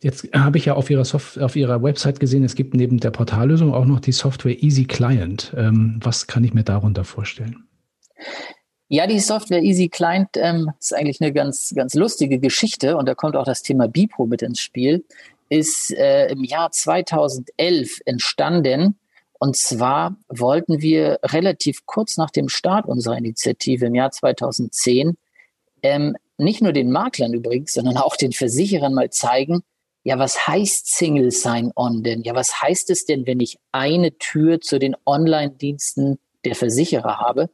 Jetzt 0.00 0.28
habe 0.34 0.58
ich 0.58 0.66
ja 0.66 0.74
auf 0.74 0.90
Ihrer, 0.90 1.04
Soft 1.04 1.38
auf 1.38 1.56
Ihrer 1.56 1.82
Website 1.82 2.20
gesehen, 2.20 2.44
es 2.44 2.54
gibt 2.54 2.74
neben 2.74 2.98
der 2.98 3.10
Portallösung 3.10 3.72
auch 3.72 3.84
noch 3.84 4.00
die 4.00 4.12
Software 4.12 4.62
Easy 4.62 4.84
Client. 4.84 5.52
Ähm, 5.56 6.00
was 6.02 6.26
kann 6.26 6.44
ich 6.44 6.54
mir 6.54 6.64
darunter 6.64 7.04
vorstellen? 7.04 7.64
Ja, 8.88 9.06
die 9.06 9.20
Software 9.20 9.62
Easy 9.62 9.88
Client 9.88 10.30
ähm, 10.34 10.70
ist 10.78 10.94
eigentlich 10.94 11.20
eine 11.20 11.32
ganz, 11.32 11.72
ganz 11.74 11.94
lustige 11.94 12.38
Geschichte 12.38 12.96
und 12.96 13.08
da 13.08 13.14
kommt 13.14 13.36
auch 13.36 13.46
das 13.46 13.62
Thema 13.62 13.88
Bipro 13.88 14.26
mit 14.26 14.42
ins 14.42 14.60
Spiel. 14.60 15.04
Ist 15.48 15.92
äh, 15.92 16.28
im 16.30 16.44
Jahr 16.44 16.70
2011 16.70 18.00
entstanden 18.04 18.96
und 19.42 19.56
zwar 19.56 20.16
wollten 20.28 20.82
wir 20.82 21.18
relativ 21.24 21.84
kurz 21.84 22.16
nach 22.16 22.30
dem 22.30 22.48
Start 22.48 22.86
unserer 22.86 23.18
Initiative 23.18 23.86
im 23.86 23.94
Jahr 23.94 24.12
2010 24.12 25.16
ähm, 25.82 26.16
nicht 26.42 26.62
nur 26.62 26.72
den 26.72 26.90
Maklern 26.90 27.34
übrigens, 27.34 27.72
sondern 27.72 27.96
auch 27.96 28.16
den 28.16 28.32
Versicherern 28.32 28.94
mal 28.94 29.10
zeigen, 29.10 29.62
ja, 30.04 30.18
was 30.18 30.48
heißt 30.48 30.94
Single 30.94 31.30
Sign-On 31.30 32.02
denn? 32.02 32.22
Ja, 32.22 32.34
was 32.34 32.60
heißt 32.60 32.90
es 32.90 33.04
denn, 33.04 33.26
wenn 33.26 33.40
ich 33.40 33.58
eine 33.70 34.18
Tür 34.18 34.60
zu 34.60 34.78
den 34.78 34.96
Online-Diensten 35.06 36.18
der 36.44 36.56
Versicherer 36.56 37.18
habe? 37.18 37.50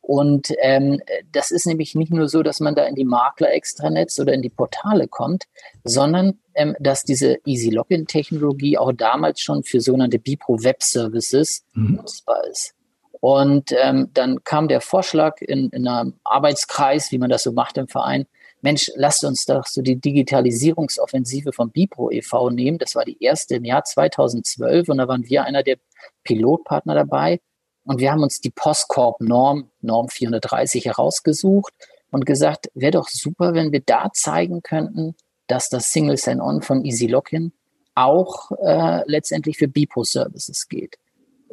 Und 0.00 0.52
ähm, 0.60 1.00
das 1.30 1.52
ist 1.52 1.64
nämlich 1.64 1.94
nicht 1.94 2.12
nur 2.12 2.28
so, 2.28 2.42
dass 2.42 2.58
man 2.58 2.74
da 2.74 2.84
in 2.86 2.96
die 2.96 3.04
Makler-Extranets 3.04 4.18
oder 4.18 4.32
in 4.32 4.42
die 4.42 4.50
Portale 4.50 5.06
kommt, 5.06 5.44
sondern 5.84 6.40
ähm, 6.54 6.74
dass 6.80 7.04
diese 7.04 7.38
Easy 7.46 7.70
Login-Technologie 7.70 8.78
auch 8.78 8.92
damals 8.92 9.40
schon 9.40 9.62
für 9.62 9.80
sogenannte 9.80 10.18
Bipro 10.18 10.64
Web 10.64 10.82
Services 10.82 11.64
mhm. 11.74 11.96
nutzbar 11.96 12.44
ist. 12.50 12.74
Und 13.22 13.70
ähm, 13.70 14.10
dann 14.14 14.42
kam 14.42 14.66
der 14.66 14.80
Vorschlag 14.80 15.40
in, 15.40 15.68
in 15.70 15.86
einem 15.86 16.14
Arbeitskreis, 16.24 17.12
wie 17.12 17.18
man 17.18 17.30
das 17.30 17.44
so 17.44 17.52
macht 17.52 17.78
im 17.78 17.86
Verein, 17.86 18.26
Mensch, 18.62 18.90
lasst 18.96 19.24
uns 19.24 19.44
doch 19.44 19.64
so 19.66 19.80
die 19.80 20.00
Digitalisierungsoffensive 20.00 21.52
von 21.52 21.70
Bipro 21.70 22.10
e.V. 22.10 22.50
nehmen. 22.50 22.78
Das 22.78 22.96
war 22.96 23.04
die 23.04 23.16
erste 23.22 23.56
im 23.56 23.64
Jahr 23.64 23.84
2012 23.84 24.88
und 24.88 24.98
da 24.98 25.06
waren 25.06 25.24
wir 25.28 25.44
einer 25.44 25.62
der 25.62 25.78
Pilotpartner 26.24 26.94
dabei. 26.94 27.40
Und 27.84 28.00
wir 28.00 28.10
haben 28.10 28.24
uns 28.24 28.40
die 28.40 28.50
Postcorp-Norm, 28.50 29.70
Norm 29.82 30.08
430, 30.08 30.86
herausgesucht 30.86 31.72
und 32.10 32.26
gesagt, 32.26 32.70
wäre 32.74 32.92
doch 32.92 33.08
super, 33.08 33.54
wenn 33.54 33.70
wir 33.70 33.82
da 33.84 34.10
zeigen 34.12 34.62
könnten, 34.62 35.14
dass 35.46 35.68
das 35.68 35.92
Single 35.92 36.16
Sign-On 36.16 36.62
von 36.62 36.84
Easy 36.84 37.06
Login 37.06 37.52
auch 37.94 38.50
äh, 38.64 39.02
letztendlich 39.06 39.58
für 39.58 39.68
BIPO-Services 39.68 40.68
geht. 40.68 40.96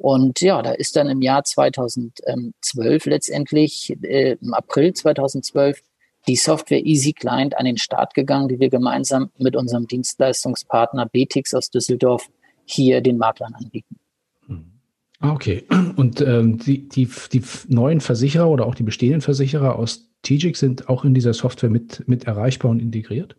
Und 0.01 0.39
ja, 0.39 0.61
da 0.61 0.71
ist 0.71 0.95
dann 0.95 1.09
im 1.09 1.21
Jahr 1.21 1.43
2012 1.43 3.05
letztendlich, 3.05 3.97
äh, 4.01 4.37
im 4.41 4.53
April 4.53 4.93
2012, 4.93 5.81
die 6.27 6.37
Software 6.37 6.85
Easy 6.85 7.11
Client 7.11 7.57
an 7.57 7.65
den 7.65 7.77
Start 7.77 8.13
gegangen, 8.13 8.47
die 8.47 8.59
wir 8.59 8.69
gemeinsam 8.69 9.29
mit 9.37 9.57
unserem 9.57 9.87
Dienstleistungspartner 9.87 11.05
BTX 11.05 11.53
aus 11.53 11.69
Düsseldorf 11.69 12.29
hier 12.65 13.01
den 13.01 13.17
Maklern 13.17 13.53
anbieten. 13.55 13.97
Ah, 15.19 15.33
okay. 15.33 15.65
Und 15.97 16.21
ähm, 16.21 16.59
die, 16.59 16.87
die, 16.87 17.09
die 17.33 17.43
neuen 17.67 17.99
Versicherer 17.99 18.49
oder 18.49 18.65
auch 18.65 18.75
die 18.75 18.83
bestehenden 18.83 19.21
Versicherer 19.21 19.77
aus 19.77 20.09
TGIC 20.21 20.55
sind 20.55 20.87
auch 20.87 21.03
in 21.03 21.13
dieser 21.13 21.33
Software 21.33 21.69
mit, 21.69 22.07
mit 22.07 22.23
erreichbar 22.23 22.71
und 22.71 22.79
integriert? 22.79 23.35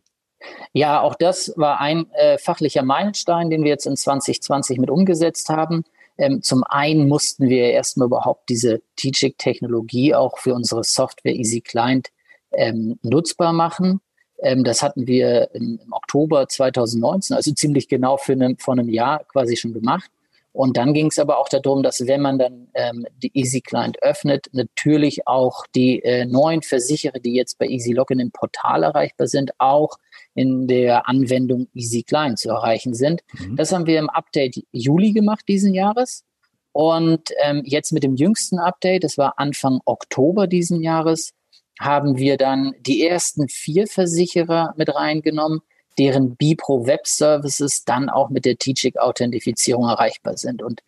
Ja, 0.75 1.01
auch 1.01 1.15
das 1.15 1.55
war 1.57 1.81
ein 1.81 2.11
äh, 2.13 2.37
fachlicher 2.37 2.83
Meilenstein, 2.83 3.49
den 3.49 3.63
wir 3.63 3.71
jetzt 3.71 3.87
in 3.87 3.97
2020 3.97 4.79
mit 4.79 4.91
umgesetzt 4.91 5.49
haben. 5.49 5.85
Ähm, 6.21 6.43
zum 6.43 6.65
einen 6.65 7.09
mussten 7.09 7.49
wir 7.49 7.71
erstmal 7.71 8.07
überhaupt 8.07 8.51
diese 8.51 8.83
TGIC-Technologie 8.97 10.15
auch 10.15 10.37
für 10.37 10.55
unsere 10.55 10.85
Software 10.85 11.35
Easy 11.35 11.63
Client 11.63 12.09
ähm, 12.53 12.99
nutzbar 13.03 13.55
machen. 13.55 14.03
Ähm, 14.43 14.63
das 14.63 14.83
hatten 14.83 15.07
wir 15.07 15.49
im, 15.55 15.81
im, 15.83 15.93
Oktober 15.95 16.47
2019, 16.47 17.35
also 17.35 17.53
ziemlich 17.53 17.89
genau 17.89 18.19
für 18.19 18.37
ne, 18.37 18.55
vor 18.59 18.75
einem 18.75 18.91
Jahr 18.91 19.25
quasi 19.25 19.57
schon 19.57 19.73
gemacht. 19.73 20.11
Und 20.53 20.77
dann 20.77 20.93
ging 20.93 21.07
es 21.07 21.19
aber 21.19 21.39
auch 21.39 21.49
darum, 21.49 21.83
dass 21.83 22.07
wenn 22.07 22.21
man 22.21 22.39
dann 22.39 22.69
ähm, 22.75 23.07
die 23.23 23.31
Easy 23.33 23.63
Client 23.63 24.03
öffnet, 24.03 24.49
natürlich 24.53 25.27
auch 25.27 25.65
die 25.75 26.03
äh, 26.03 26.27
neuen 26.27 26.61
Versicherer, 26.61 27.19
die 27.19 27.35
jetzt 27.35 27.57
bei 27.59 27.67
Easy 27.67 27.93
Login 27.93 28.19
im 28.19 28.31
Portal 28.31 28.83
erreichbar 28.83 29.27
sind, 29.27 29.53
auch 29.57 29.97
in 30.35 30.67
der 30.67 31.09
Anwendung 31.09 31.69
Easy 31.75 32.03
Client 32.03 32.39
zu 32.39 32.51
erreichen 32.51 32.95
sind. 32.95 33.23
Mhm. 33.39 33.57
Das 33.57 33.73
haben 33.73 33.87
wir 33.87 33.99
im 33.99 34.11
Update 34.11 34.63
Juli 34.73 35.13
gemacht 35.13 35.45
diesen 35.49 35.75
Jahres. 35.75 36.25
Und 36.73 37.31
ähm, 37.43 37.63
jetzt 37.65 37.93
mit 37.93 38.05
dem 38.05 38.15
jüngsten 38.15 38.59
Update, 38.59 39.05
das 39.05 39.19
war 39.19 39.35
Anfang 39.39 39.81
Oktober 39.85 40.47
diesen 40.47 40.83
Jahres, 40.83 41.33
haben 41.81 42.19
wir 42.19 42.37
dann 42.37 42.75
die 42.81 43.07
ersten 43.07 43.49
vier 43.49 43.87
Versicherer 43.87 44.75
mit 44.77 44.95
reingenommen, 44.95 45.61
deren 45.99 46.37
Bipro 46.37 46.87
Web 46.87 47.07
Services 47.07 47.85
dann 47.85 48.09
auch 48.09 48.31
mit 48.31 48.45
der 48.45 48.57
TGIC-Authentifizierung 48.57 49.89
erreichbar 49.89 50.37
sind. 50.37 50.63
Und 50.63 50.83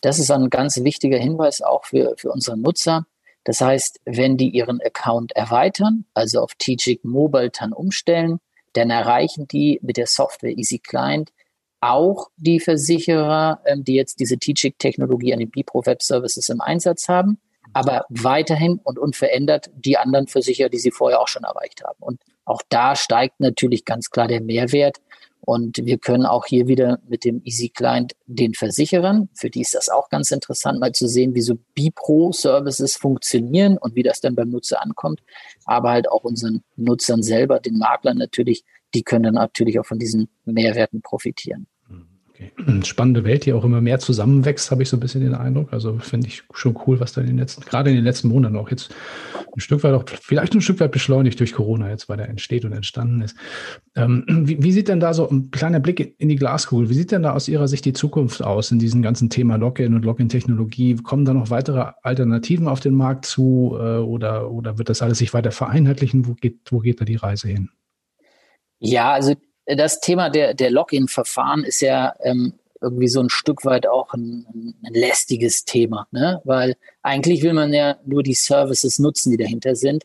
das 0.00 0.18
ist 0.18 0.30
ein 0.30 0.50
ganz 0.50 0.82
wichtiger 0.82 1.18
Hinweis 1.18 1.60
auch 1.60 1.84
für, 1.84 2.14
für 2.16 2.30
unsere 2.30 2.56
Nutzer. 2.56 3.06
Das 3.44 3.60
heißt, 3.60 4.00
wenn 4.04 4.36
die 4.36 4.50
ihren 4.50 4.80
Account 4.80 5.32
erweitern, 5.32 6.04
also 6.14 6.40
auf 6.40 6.54
TGIC 6.58 7.04
Mobile 7.04 7.50
dann 7.50 7.72
umstellen, 7.72 8.40
dann 8.78 8.90
erreichen 8.90 9.46
die 9.48 9.78
mit 9.82 9.96
der 9.96 10.06
Software 10.06 10.56
Easy 10.56 10.78
Client 10.78 11.32
auch 11.80 12.28
die 12.36 12.60
Versicherer, 12.60 13.60
ähm, 13.64 13.84
die 13.84 13.94
jetzt 13.94 14.20
diese 14.20 14.38
TGIC-Technologie 14.38 15.32
an 15.32 15.38
den 15.38 15.50
Bipro 15.50 15.84
Web 15.86 16.02
Services 16.02 16.48
im 16.48 16.60
Einsatz 16.60 17.08
haben, 17.08 17.38
aber 17.72 18.04
weiterhin 18.08 18.80
und 18.82 18.98
unverändert 18.98 19.70
die 19.74 19.96
anderen 19.96 20.26
Versicherer, 20.26 20.68
die 20.68 20.78
sie 20.78 20.90
vorher 20.90 21.20
auch 21.20 21.28
schon 21.28 21.44
erreicht 21.44 21.84
haben. 21.84 21.98
Und 22.00 22.20
auch 22.44 22.62
da 22.68 22.96
steigt 22.96 23.40
natürlich 23.40 23.84
ganz 23.84 24.10
klar 24.10 24.26
der 24.26 24.40
Mehrwert. 24.40 24.98
Und 25.48 25.78
wir 25.82 25.96
können 25.96 26.26
auch 26.26 26.44
hier 26.44 26.68
wieder 26.68 26.98
mit 27.08 27.24
dem 27.24 27.40
Easy 27.42 27.70
Client 27.70 28.14
den 28.26 28.52
Versicherern, 28.52 29.30
für 29.32 29.48
die 29.48 29.62
ist 29.62 29.72
das 29.72 29.88
auch 29.88 30.10
ganz 30.10 30.30
interessant, 30.30 30.78
mal 30.78 30.92
zu 30.92 31.08
sehen, 31.08 31.34
wie 31.34 31.40
so 31.40 31.54
Bipro-Services 31.74 32.96
funktionieren 32.96 33.78
und 33.78 33.94
wie 33.94 34.02
das 34.02 34.20
dann 34.20 34.34
beim 34.34 34.50
Nutzer 34.50 34.82
ankommt. 34.82 35.22
Aber 35.64 35.88
halt 35.88 36.10
auch 36.10 36.24
unseren 36.24 36.64
Nutzern 36.76 37.22
selber, 37.22 37.60
den 37.60 37.78
Maklern 37.78 38.18
natürlich, 38.18 38.62
die 38.92 39.02
können 39.02 39.22
dann 39.22 39.34
natürlich 39.36 39.80
auch 39.80 39.86
von 39.86 39.98
diesen 39.98 40.28
Mehrwerten 40.44 41.00
profitieren. 41.00 41.66
Okay. 42.38 42.52
Spannende 42.84 43.24
Welt, 43.24 43.46
die 43.46 43.52
auch 43.52 43.64
immer 43.64 43.80
mehr 43.80 43.98
zusammenwächst, 43.98 44.70
habe 44.70 44.82
ich 44.82 44.88
so 44.88 44.96
ein 44.96 45.00
bisschen 45.00 45.22
den 45.22 45.34
Eindruck. 45.34 45.72
Also 45.72 45.98
finde 45.98 46.28
ich 46.28 46.44
schon 46.54 46.78
cool, 46.86 47.00
was 47.00 47.12
da 47.12 47.20
in 47.20 47.26
den 47.26 47.38
letzten, 47.38 47.62
gerade 47.62 47.90
in 47.90 47.96
den 47.96 48.04
letzten 48.04 48.28
Monaten 48.28 48.56
auch 48.56 48.70
jetzt 48.70 48.94
ein 49.54 49.60
Stück 49.60 49.82
weit 49.82 49.94
auch, 49.94 50.04
vielleicht 50.08 50.54
ein 50.54 50.60
Stück 50.60 50.78
weit 50.80 50.92
beschleunigt 50.92 51.40
durch 51.40 51.52
Corona 51.52 51.90
jetzt, 51.90 52.08
weil 52.08 52.16
da 52.16 52.24
entsteht 52.24 52.64
und 52.64 52.72
entstanden 52.72 53.22
ist. 53.22 53.36
Ähm, 53.96 54.24
wie, 54.28 54.62
wie, 54.62 54.72
sieht 54.72 54.88
denn 54.88 55.00
da 55.00 55.14
so 55.14 55.28
ein 55.28 55.50
kleiner 55.50 55.80
Blick 55.80 56.14
in 56.18 56.28
die 56.28 56.36
Glaskugel? 56.36 56.88
Wie 56.90 56.94
sieht 56.94 57.10
denn 57.10 57.22
da 57.22 57.32
aus 57.32 57.48
Ihrer 57.48 57.66
Sicht 57.66 57.84
die 57.84 57.92
Zukunft 57.92 58.42
aus 58.42 58.70
in 58.70 58.78
diesem 58.78 59.02
ganzen 59.02 59.30
Thema 59.30 59.56
Login 59.56 59.94
und 59.94 60.04
Login-Technologie? 60.04 60.96
Kommen 60.96 61.24
da 61.24 61.34
noch 61.34 61.50
weitere 61.50 61.92
Alternativen 62.02 62.68
auf 62.68 62.80
den 62.80 62.94
Markt 62.94 63.24
zu 63.24 63.76
äh, 63.78 63.98
oder, 63.98 64.50
oder 64.50 64.78
wird 64.78 64.88
das 64.88 65.02
alles 65.02 65.18
sich 65.18 65.34
weiter 65.34 65.50
vereinheitlichen? 65.50 66.26
Wo 66.26 66.34
geht, 66.34 66.60
wo 66.70 66.78
geht 66.78 67.00
da 67.00 67.04
die 67.04 67.16
Reise 67.16 67.48
hin? 67.48 67.70
Ja, 68.80 69.12
also 69.12 69.34
das 69.76 70.00
Thema 70.00 70.30
der, 70.30 70.54
der 70.54 70.70
Login-Verfahren 70.70 71.64
ist 71.64 71.80
ja 71.80 72.14
ähm, 72.20 72.54
irgendwie 72.80 73.08
so 73.08 73.20
ein 73.20 73.28
Stück 73.28 73.64
weit 73.64 73.86
auch 73.86 74.14
ein, 74.14 74.74
ein 74.84 74.94
lästiges 74.94 75.64
Thema, 75.64 76.06
ne? 76.10 76.40
weil 76.44 76.76
eigentlich 77.02 77.42
will 77.42 77.52
man 77.52 77.72
ja 77.72 77.96
nur 78.06 78.22
die 78.22 78.34
Services 78.34 78.98
nutzen, 78.98 79.30
die 79.30 79.36
dahinter 79.36 79.74
sind. 79.74 80.04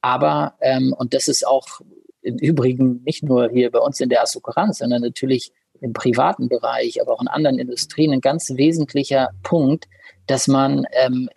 Aber, 0.00 0.54
ähm, 0.60 0.94
und 0.96 1.14
das 1.14 1.28
ist 1.28 1.46
auch 1.46 1.80
im 2.22 2.38
Übrigen 2.38 3.02
nicht 3.04 3.22
nur 3.22 3.50
hier 3.50 3.70
bei 3.70 3.78
uns 3.78 4.00
in 4.00 4.08
der 4.08 4.22
Assuranz, 4.22 4.78
sondern 4.78 5.02
natürlich 5.02 5.52
im 5.80 5.92
privaten 5.92 6.48
Bereich, 6.48 7.00
aber 7.00 7.12
auch 7.12 7.20
in 7.20 7.28
anderen 7.28 7.58
Industrien 7.58 8.12
ein 8.12 8.20
ganz 8.20 8.50
wesentlicher 8.56 9.30
Punkt, 9.42 9.86
dass 10.26 10.48
man 10.48 10.86
ähm, 10.92 11.28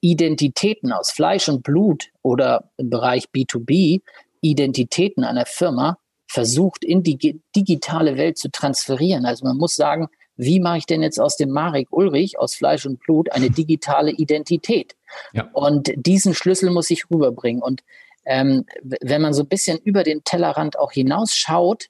Identitäten 0.00 0.92
aus 0.92 1.10
Fleisch 1.10 1.48
und 1.48 1.62
Blut 1.62 2.10
oder 2.22 2.70
im 2.76 2.90
Bereich 2.90 3.26
B2B 3.34 4.02
Identitäten 4.40 5.24
einer 5.24 5.46
Firma 5.46 5.98
versucht, 6.34 6.84
in 6.84 7.04
die 7.04 7.40
digitale 7.54 8.16
Welt 8.16 8.38
zu 8.38 8.50
transferieren. 8.50 9.24
Also 9.24 9.46
man 9.46 9.56
muss 9.56 9.76
sagen, 9.76 10.08
wie 10.36 10.58
mache 10.58 10.78
ich 10.78 10.86
denn 10.86 11.00
jetzt 11.00 11.20
aus 11.20 11.36
dem 11.36 11.50
Marek 11.50 11.86
Ulrich, 11.92 12.40
aus 12.40 12.56
Fleisch 12.56 12.86
und 12.86 12.98
Blut, 12.98 13.30
eine 13.30 13.50
digitale 13.60 14.10
Identität? 14.10 14.96
Ja. 15.32 15.48
Und 15.52 15.92
diesen 15.94 16.34
Schlüssel 16.34 16.70
muss 16.70 16.90
ich 16.90 17.08
rüberbringen. 17.08 17.62
Und 17.62 17.82
ähm, 18.26 18.66
wenn 18.82 19.22
man 19.22 19.32
so 19.32 19.42
ein 19.42 19.48
bisschen 19.48 19.78
über 19.78 20.02
den 20.02 20.24
Tellerrand 20.24 20.76
auch 20.76 20.90
hinausschaut, 20.90 21.86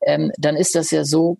ähm, 0.00 0.30
dann 0.38 0.54
ist 0.54 0.76
das 0.76 0.92
ja 0.92 1.04
so, 1.04 1.38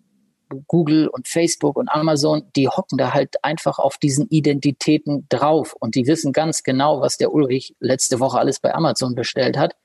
Google 0.67 1.07
und 1.07 1.27
Facebook 1.27 1.77
und 1.77 1.89
Amazon, 1.89 2.43
die 2.55 2.67
hocken 2.67 2.97
da 2.97 3.13
halt 3.13 3.43
einfach 3.43 3.77
auf 3.77 3.97
diesen 3.97 4.27
Identitäten 4.29 5.27
drauf 5.29 5.75
und 5.79 5.93
die 5.93 6.07
wissen 6.07 6.33
ganz 6.33 6.63
genau, 6.63 7.01
was 7.01 7.17
der 7.17 7.31
Ulrich 7.31 7.75
letzte 7.79 8.19
Woche 8.19 8.39
alles 8.39 8.59
bei 8.59 8.73
Amazon 8.73 9.13
bestellt 9.15 9.57
hat. 9.57 9.75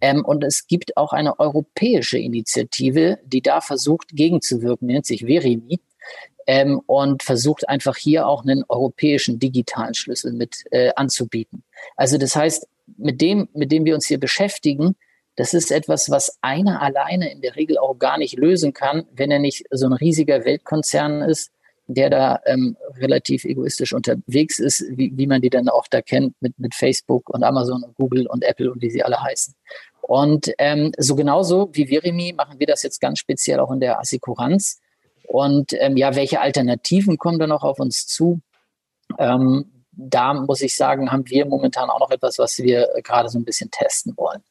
Ähm, 0.00 0.24
und 0.24 0.44
es 0.44 0.66
gibt 0.66 0.96
auch 0.96 1.12
eine 1.12 1.38
europäische 1.38 2.18
Initiative, 2.18 3.18
die 3.24 3.42
da 3.42 3.60
versucht, 3.60 4.08
gegenzuwirken, 4.14 4.88
nennt 4.88 5.06
sich 5.06 5.26
Verimi. 5.26 5.80
Ähm, 6.46 6.80
und 6.86 7.22
versucht 7.22 7.68
einfach 7.68 7.96
hier 7.96 8.26
auch 8.26 8.42
einen 8.42 8.64
europäischen 8.68 9.38
digitalen 9.38 9.94
Schlüssel 9.94 10.32
mit 10.32 10.64
äh, 10.70 10.90
anzubieten. 10.96 11.62
Also 11.96 12.18
das 12.18 12.34
heißt, 12.34 12.66
mit 12.96 13.20
dem, 13.20 13.48
mit 13.52 13.70
dem 13.70 13.84
wir 13.84 13.94
uns 13.94 14.06
hier 14.06 14.18
beschäftigen, 14.18 14.96
das 15.36 15.54
ist 15.54 15.70
etwas, 15.70 16.10
was 16.10 16.38
einer 16.40 16.82
alleine 16.82 17.30
in 17.30 17.40
der 17.40 17.56
Regel 17.56 17.78
auch 17.78 17.98
gar 17.98 18.18
nicht 18.18 18.36
lösen 18.36 18.72
kann, 18.72 19.06
wenn 19.12 19.30
er 19.30 19.38
nicht 19.38 19.64
so 19.70 19.86
ein 19.86 19.92
riesiger 19.92 20.44
Weltkonzern 20.44 21.22
ist, 21.22 21.50
der 21.86 22.10
da 22.10 22.40
ähm, 22.46 22.76
relativ 22.96 23.44
egoistisch 23.44 23.92
unterwegs 23.92 24.58
ist, 24.58 24.84
wie, 24.90 25.12
wie 25.16 25.26
man 25.26 25.40
die 25.40 25.50
dann 25.50 25.68
auch 25.68 25.86
da 25.88 26.02
kennt 26.02 26.34
mit, 26.40 26.58
mit 26.58 26.74
Facebook 26.74 27.28
und 27.30 27.42
Amazon 27.42 27.82
und 27.82 27.96
Google 27.96 28.26
und 28.26 28.44
Apple 28.44 28.70
und 28.70 28.80
wie 28.82 28.90
sie 28.90 29.02
alle 29.02 29.20
heißen. 29.20 29.54
Und 30.10 30.50
ähm, 30.58 30.90
so 30.98 31.14
genauso 31.14 31.70
wie 31.72 31.88
Virimi 31.88 32.32
machen 32.36 32.58
wir 32.58 32.66
das 32.66 32.82
jetzt 32.82 33.00
ganz 33.00 33.20
speziell 33.20 33.60
auch 33.60 33.70
in 33.70 33.78
der 33.78 34.00
Assekuranz. 34.00 34.80
Und 35.28 35.72
ähm, 35.74 35.96
ja, 35.96 36.16
welche 36.16 36.40
Alternativen 36.40 37.16
kommen 37.16 37.38
da 37.38 37.46
noch 37.46 37.62
auf 37.62 37.78
uns 37.78 38.08
zu? 38.08 38.40
Ähm, 39.20 39.84
da 39.92 40.34
muss 40.34 40.62
ich 40.62 40.74
sagen, 40.74 41.12
haben 41.12 41.30
wir 41.30 41.46
momentan 41.46 41.90
auch 41.90 42.00
noch 42.00 42.10
etwas, 42.10 42.40
was 42.40 42.58
wir 42.58 42.88
gerade 43.04 43.28
so 43.28 43.38
ein 43.38 43.44
bisschen 43.44 43.70
testen 43.70 44.16
wollen. 44.16 44.42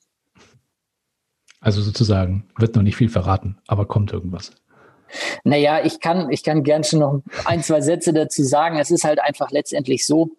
Also 1.60 1.82
sozusagen, 1.82 2.48
wird 2.58 2.78
noch 2.78 2.84
nicht 2.84 2.96
viel 2.96 3.10
verraten, 3.10 3.58
aber 3.68 3.86
kommt 3.86 4.14
irgendwas. 4.14 4.54
Naja, 5.44 5.84
ich 5.84 6.00
kann, 6.00 6.32
ich 6.32 6.46
kann 6.46 6.64
gern 6.64 6.86
schon 6.86 7.00
noch 7.00 7.22
ein, 7.44 7.64
zwei 7.64 7.82
Sätze 7.82 8.14
dazu 8.14 8.44
sagen. 8.44 8.80
Es 8.80 8.92
ist 8.92 9.04
halt 9.04 9.20
einfach 9.20 9.52
letztendlich 9.52 10.06
so. 10.06 10.30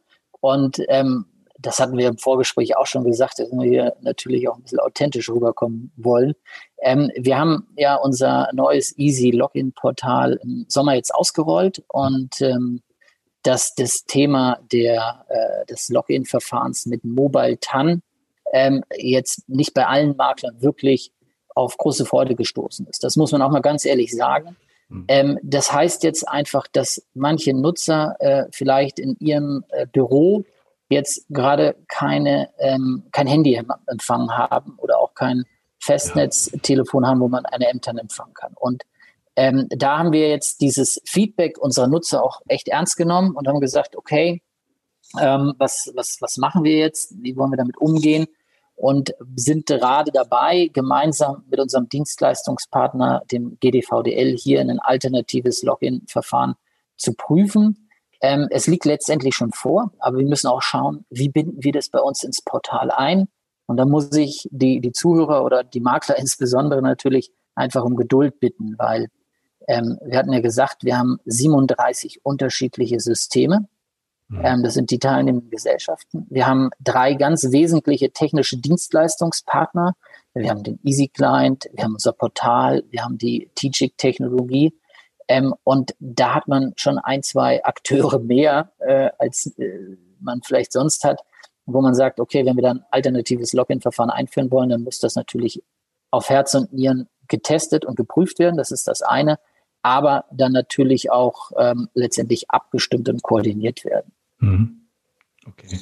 Und 0.41 0.81
ähm, 0.89 1.27
das 1.61 1.79
hatten 1.79 1.97
wir 1.97 2.09
im 2.09 2.19
Vorgespräch 2.19 2.77
auch 2.77 2.87
schon 2.87 3.05
gesagt, 3.05 3.39
dass 3.39 3.51
wir 3.51 3.69
hier 3.69 3.95
natürlich 4.01 4.49
auch 4.49 4.57
ein 4.57 4.63
bisschen 4.63 4.81
authentisch 4.81 5.29
rüberkommen 5.29 5.93
wollen. 5.97 6.35
Ähm, 6.83 7.11
wir 7.17 7.39
haben 7.39 7.69
ja 7.77 7.97
unser 7.97 8.49
neues 8.53 8.97
Easy 8.99 9.31
Login 9.31 9.73
Portal 9.73 10.39
im 10.43 10.65
Sommer 10.69 10.95
jetzt 10.95 11.15
ausgerollt 11.15 11.83
und 11.89 12.41
ähm, 12.41 12.83
dass 13.43 13.75
das 13.75 14.05
Thema 14.05 14.59
der, 14.73 15.25
äh, 15.29 15.67
des 15.67 15.89
Login-Verfahrens 15.89 16.87
mit 16.87 17.05
Mobile 17.05 17.59
TAN 17.59 18.03
ähm, 18.53 18.83
jetzt 18.97 19.49
nicht 19.49 19.75
bei 19.75 19.87
allen 19.87 20.17
Maklern 20.17 20.61
wirklich 20.61 21.13
auf 21.55 21.77
große 21.77 22.05
Freude 22.05 22.35
gestoßen 22.35 22.87
ist. 22.87 23.03
Das 23.05 23.17
muss 23.17 23.33
man 23.33 23.43
auch 23.43 23.51
mal 23.51 23.61
ganz 23.61 23.85
ehrlich 23.85 24.15
sagen. 24.15 24.57
Mhm. 24.89 25.05
Ähm, 25.09 25.39
das 25.43 25.73
heißt 25.73 26.03
jetzt 26.05 26.29
einfach, 26.29 26.67
dass 26.67 27.03
manche 27.15 27.55
Nutzer 27.55 28.17
äh, 28.19 28.45
vielleicht 28.51 28.99
in 28.99 29.17
ihrem 29.21 29.65
äh, 29.71 29.87
Büro 29.87 30.45
jetzt 30.91 31.25
gerade 31.31 31.77
keine, 31.89 32.51
ähm, 32.59 33.05
kein 33.13 33.27
Handyempfang 33.27 34.31
haben 34.33 34.75
oder 34.79 34.99
auch 34.99 35.15
kein 35.15 35.45
Festnetztelefon 35.79 37.07
haben, 37.07 37.21
wo 37.21 37.29
man 37.29 37.47
eine 37.47 37.69
Ämtern 37.69 37.97
empfangen 37.97 38.35
kann. 38.35 38.53
Und 38.55 38.83
ähm, 39.37 39.67
da 39.71 39.99
haben 39.99 40.13
wir 40.13 40.29
jetzt 40.29 40.61
dieses 40.61 41.01
Feedback 41.07 41.57
unserer 41.59 41.87
Nutzer 41.87 42.23
auch 42.23 42.43
echt 42.49 42.69
ernst 42.69 42.97
genommen 42.97 43.35
und 43.35 43.49
haben 43.49 43.61
gesagt, 43.61 43.97
okay, 43.97 44.43
ähm, 45.19 45.55
was, 45.59 45.91
was, 45.95 46.19
was 46.21 46.37
machen 46.37 46.65
wir 46.65 46.77
jetzt? 46.77 47.15
Wie 47.23 47.37
wollen 47.37 47.53
wir 47.53 47.57
damit 47.57 47.79
umgehen? 47.79 48.27
Und 48.75 49.15
sind 49.37 49.67
gerade 49.67 50.11
dabei, 50.11 50.71
gemeinsam 50.73 51.45
mit 51.49 51.61
unserem 51.61 51.89
Dienstleistungspartner, 51.89 53.23
dem 53.31 53.59
GDVDL, 53.61 54.37
hier 54.37 54.61
ein 54.61 54.81
alternatives 54.81 55.63
Login-Verfahren 55.63 56.55
zu 56.97 57.15
prüfen 57.15 57.90
ähm, 58.21 58.49
es 58.51 58.67
liegt 58.67 58.85
letztendlich 58.85 59.35
schon 59.35 59.53
vor, 59.53 59.93
aber 59.99 60.19
wir 60.19 60.27
müssen 60.27 60.49
auch 60.49 60.63
schauen, 60.63 61.05
wie 61.11 61.29
binden 61.29 61.63
wir 61.65 61.73
das 61.73 61.89
bei 61.89 62.01
uns 62.01 62.23
ins 62.23 62.43
Portal 62.43 62.91
ein. 62.91 63.29
Und 63.67 63.77
da 63.77 63.85
muss 63.85 64.15
ich 64.17 64.49
die, 64.51 64.81
die 64.81 64.93
Zuhörer 64.93 65.45
oder 65.45 65.65
die 65.65 65.81
Makler 65.81 66.17
insbesondere 66.19 66.83
natürlich 66.83 67.33
einfach 67.55 67.85
um 67.85 67.97
Geduld 67.97 68.41
bitten, 68.41 68.75
weil 68.79 69.09
ähm, 69.69 69.99
wir 70.05 70.19
hatten 70.19 70.33
ja 70.33 70.41
gesagt, 70.41 70.85
wir 70.85 70.99
haben 70.99 71.19
37 71.27 72.25
unterschiedliche 72.25 73.01
Systeme. 73.01 73.69
Mhm. 74.29 74.41
Ähm, 74.45 74.63
das 74.63 74.75
sind 74.75 74.91
die 74.91 74.99
teilnehmenden 74.99 75.51
Gesellschaften. 75.51 76.27
Wir 76.31 76.47
haben 76.47 76.71
drei 76.81 77.15
ganz 77.15 77.51
wesentliche 77.51 78.11
technische 78.11 78.59
Dienstleistungspartner. 78.59 79.95
Wir 80.35 80.51
haben 80.51 80.63
den 80.63 80.79
Easy 80.85 81.09
Client, 81.09 81.69
wir 81.73 81.85
haben 81.85 81.95
unser 81.95 82.13
Portal, 82.13 82.85
wir 82.91 83.03
haben 83.03 83.19
die 83.19 83.51
TGIC-Technologie 83.57 84.73
ähm, 85.29 85.55
und 85.65 85.95
da 85.99 86.35
hat 86.35 86.49
man 86.49 86.73
schon 86.77 86.99
ein, 86.99 87.23
zwei 87.23 87.65
Akteure 87.65 88.19
mehr, 88.19 88.73
äh, 88.79 89.11
als 89.19 89.47
äh, 89.59 89.97
man 90.21 90.43
vielleicht 90.43 90.73
sonst 90.73 91.05
hat, 91.05 91.21
wo 91.67 91.81
man 91.81 91.95
sagt, 91.95 92.21
okay, 92.21 92.45
wenn 92.45 92.57
wir 92.57 92.63
dann 92.63 92.85
alternatives 92.91 93.53
Login-Verfahren 93.53 94.11
einführen 94.11 94.51
wollen, 94.51 94.71
dann 94.71 94.83
muss 94.83 94.99
das 94.99 95.15
natürlich 95.15 95.63
auf 96.11 96.29
Herz 96.29 96.55
und 96.55 96.73
Nieren 96.73 97.09
getestet 97.29 97.85
und 97.85 97.97
geprüft 97.97 98.39
werden. 98.39 98.57
Das 98.57 98.71
ist 98.71 98.89
das 98.89 99.03
eine. 99.03 99.39
Aber 99.83 100.25
dann 100.31 100.53
natürlich 100.53 101.11
auch 101.11 101.53
ähm, 101.57 101.89
letztendlich 101.95 102.51
abgestimmt 102.51 103.09
und 103.09 103.23
koordiniert 103.23 103.85
werden. 103.85 104.13
Mhm. 104.39 104.89
Okay. 105.47 105.79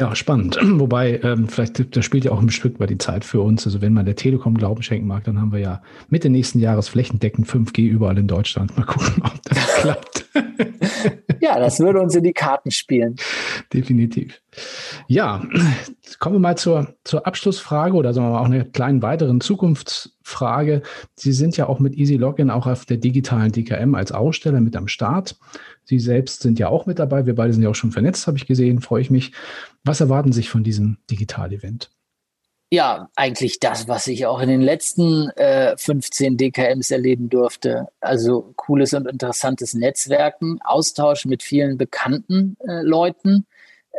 Ja, 0.00 0.16
spannend. 0.16 0.58
Wobei, 0.62 1.20
ähm, 1.22 1.46
vielleicht, 1.48 1.94
das 1.94 2.04
spielt 2.06 2.24
ja 2.24 2.32
auch 2.32 2.40
ein 2.40 2.48
Stück 2.48 2.78
bei 2.78 2.86
die 2.86 2.96
Zeit 2.96 3.22
für 3.22 3.42
uns. 3.42 3.66
Also 3.66 3.82
wenn 3.82 3.92
man 3.92 4.06
der 4.06 4.16
Telekom 4.16 4.56
Glauben 4.56 4.82
schenken 4.82 5.06
mag, 5.06 5.24
dann 5.24 5.38
haben 5.38 5.52
wir 5.52 5.58
ja 5.58 5.82
Mitte 6.08 6.30
nächsten 6.30 6.58
Jahres 6.58 6.88
flächendeckend 6.88 7.46
5G 7.46 7.86
überall 7.86 8.16
in 8.16 8.26
Deutschland. 8.26 8.74
Mal 8.78 8.84
gucken, 8.84 9.12
ob 9.22 9.42
das 9.42 9.74
klappt. 9.76 10.24
Ja, 11.40 11.58
das 11.58 11.80
würde 11.80 12.00
uns 12.00 12.14
in 12.14 12.24
die 12.24 12.32
Karten 12.32 12.70
spielen. 12.70 13.16
Definitiv. 13.72 14.40
Ja, 15.08 15.42
kommen 16.18 16.36
wir 16.36 16.40
mal 16.40 16.56
zur, 16.56 16.94
zur 17.04 17.26
Abschlussfrage 17.26 17.94
oder 17.94 18.12
sagen 18.12 18.26
wir 18.26 18.32
mal 18.32 18.40
auch 18.40 18.46
eine 18.46 18.64
kleinen 18.64 19.02
weiteren 19.02 19.40
Zukunftsfrage. 19.40 20.82
Sie 21.14 21.32
sind 21.32 21.56
ja 21.56 21.68
auch 21.68 21.78
mit 21.78 21.94
Easy 21.94 22.16
Login 22.16 22.50
auch 22.50 22.66
auf 22.66 22.84
der 22.84 22.96
digitalen 22.96 23.52
DKM 23.52 23.94
als 23.94 24.12
Aussteller 24.12 24.60
mit 24.60 24.76
am 24.76 24.88
Start. 24.88 25.36
Sie 25.84 25.98
selbst 25.98 26.42
sind 26.42 26.58
ja 26.58 26.68
auch 26.68 26.86
mit 26.86 26.98
dabei. 26.98 27.26
Wir 27.26 27.34
beide 27.34 27.52
sind 27.52 27.62
ja 27.62 27.70
auch 27.70 27.74
schon 27.74 27.92
vernetzt, 27.92 28.26
habe 28.26 28.36
ich 28.36 28.46
gesehen. 28.46 28.80
Freue 28.80 29.02
ich 29.02 29.10
mich. 29.10 29.32
Was 29.84 30.00
erwarten 30.00 30.32
Sie 30.32 30.40
sich 30.40 30.50
von 30.50 30.64
diesem 30.64 30.98
Digital-Event? 31.10 31.90
Ja, 32.72 33.10
eigentlich 33.16 33.58
das, 33.58 33.88
was 33.88 34.06
ich 34.06 34.26
auch 34.26 34.40
in 34.40 34.48
den 34.48 34.60
letzten 34.60 35.28
äh, 35.30 35.76
15 35.76 36.36
DKMs 36.36 36.92
erleben 36.92 37.28
durfte. 37.28 37.88
Also 38.00 38.52
cooles 38.54 38.94
und 38.94 39.08
interessantes 39.08 39.74
Netzwerken, 39.74 40.60
Austausch 40.62 41.24
mit 41.24 41.42
vielen 41.42 41.78
bekannten 41.78 42.56
äh, 42.60 42.82
Leuten, 42.82 43.44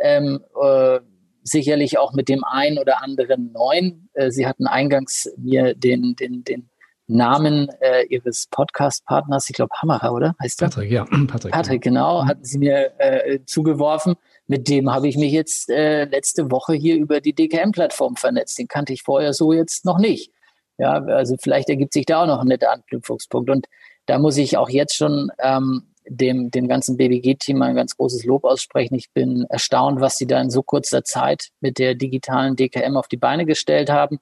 ähm, 0.02 0.40
äh, 0.60 1.00
sicherlich 1.42 1.98
auch 1.98 2.14
mit 2.14 2.30
dem 2.30 2.44
einen 2.44 2.78
oder 2.78 3.02
anderen 3.02 3.52
neuen. 3.52 4.08
Äh, 4.14 4.30
Sie 4.30 4.46
hatten 4.46 4.66
eingangs 4.66 5.30
mir 5.36 5.74
den, 5.74 6.16
den, 6.16 6.42
den 6.42 6.70
Namen 7.08 7.68
äh, 7.80 8.04
Ihres 8.08 8.46
Podcast-Partners, 8.50 9.50
ich 9.50 9.56
glaube 9.56 9.74
Hammerer, 9.82 10.14
oder? 10.14 10.34
Heißt 10.40 10.60
Patrick, 10.60 10.88
der? 10.88 10.98
ja. 11.00 11.04
Patrick, 11.26 11.52
Patrick 11.52 11.82
genau, 11.82 12.20
genau 12.20 12.26
hatten 12.26 12.44
Sie 12.44 12.56
mir 12.56 12.92
äh, 12.98 13.40
zugeworfen. 13.44 14.14
Mit 14.52 14.68
dem 14.68 14.92
habe 14.92 15.08
ich 15.08 15.16
mich 15.16 15.32
jetzt 15.32 15.70
äh, 15.70 16.04
letzte 16.04 16.50
Woche 16.50 16.74
hier 16.74 16.96
über 16.96 17.22
die 17.22 17.32
DKM-Plattform 17.32 18.16
vernetzt. 18.16 18.58
Den 18.58 18.68
kannte 18.68 18.92
ich 18.92 19.02
vorher 19.02 19.32
so 19.32 19.54
jetzt 19.54 19.86
noch 19.86 19.96
nicht. 19.96 20.30
Ja, 20.76 21.02
also 21.06 21.36
vielleicht 21.40 21.70
ergibt 21.70 21.94
sich 21.94 22.04
da 22.04 22.22
auch 22.22 22.26
noch 22.26 22.42
ein 22.42 22.48
netter 22.48 22.70
Anknüpfungspunkt. 22.70 23.48
Und 23.48 23.66
da 24.04 24.18
muss 24.18 24.36
ich 24.36 24.58
auch 24.58 24.68
jetzt 24.68 24.94
schon 24.94 25.32
ähm, 25.38 25.84
dem, 26.06 26.50
dem 26.50 26.68
ganzen 26.68 26.98
BWG-Team 26.98 27.62
ein 27.62 27.74
ganz 27.74 27.96
großes 27.96 28.26
Lob 28.26 28.44
aussprechen. 28.44 28.94
Ich 28.94 29.10
bin 29.12 29.46
erstaunt, 29.48 30.02
was 30.02 30.16
sie 30.16 30.26
da 30.26 30.38
in 30.38 30.50
so 30.50 30.62
kurzer 30.62 31.02
Zeit 31.02 31.48
mit 31.60 31.78
der 31.78 31.94
digitalen 31.94 32.54
DKM 32.54 32.98
auf 32.98 33.08
die 33.08 33.16
Beine 33.16 33.46
gestellt 33.46 33.88
haben. 33.88 34.18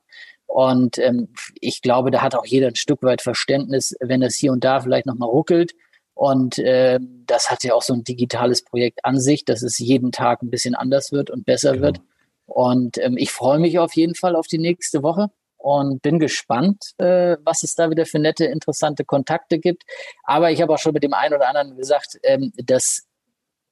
Und 0.46 0.96
ähm, 0.98 1.30
ich 1.60 1.82
glaube, 1.82 2.12
da 2.12 2.22
hat 2.22 2.36
auch 2.36 2.46
jeder 2.46 2.68
ein 2.68 2.76
Stück 2.76 3.02
weit 3.02 3.20
Verständnis, 3.20 3.96
wenn 3.98 4.20
das 4.20 4.36
hier 4.36 4.52
und 4.52 4.62
da 4.62 4.78
vielleicht 4.78 5.06
nochmal 5.06 5.28
ruckelt. 5.28 5.72
Und 6.20 6.58
äh, 6.58 6.98
das 7.24 7.50
hat 7.50 7.64
ja 7.64 7.72
auch 7.72 7.80
so 7.80 7.94
ein 7.94 8.04
digitales 8.04 8.62
Projekt 8.62 9.06
an 9.06 9.18
sich, 9.18 9.46
dass 9.46 9.62
es 9.62 9.78
jeden 9.78 10.12
Tag 10.12 10.42
ein 10.42 10.50
bisschen 10.50 10.74
anders 10.74 11.12
wird 11.12 11.30
und 11.30 11.46
besser 11.46 11.72
genau. 11.72 11.82
wird. 11.86 12.00
Und 12.44 12.98
ähm, 12.98 13.16
ich 13.16 13.32
freue 13.32 13.58
mich 13.58 13.78
auf 13.78 13.96
jeden 13.96 14.14
Fall 14.14 14.36
auf 14.36 14.46
die 14.46 14.58
nächste 14.58 15.02
Woche 15.02 15.30
und 15.56 16.02
bin 16.02 16.18
gespannt, 16.18 16.92
äh, 16.98 17.38
was 17.42 17.62
es 17.62 17.74
da 17.74 17.88
wieder 17.88 18.04
für 18.04 18.18
nette, 18.18 18.44
interessante 18.44 19.06
Kontakte 19.06 19.58
gibt. 19.58 19.84
Aber 20.22 20.50
ich 20.50 20.60
habe 20.60 20.74
auch 20.74 20.78
schon 20.78 20.92
mit 20.92 21.04
dem 21.04 21.14
einen 21.14 21.36
oder 21.36 21.48
anderen 21.48 21.74
gesagt, 21.78 22.18
ähm, 22.22 22.52
das 22.54 23.06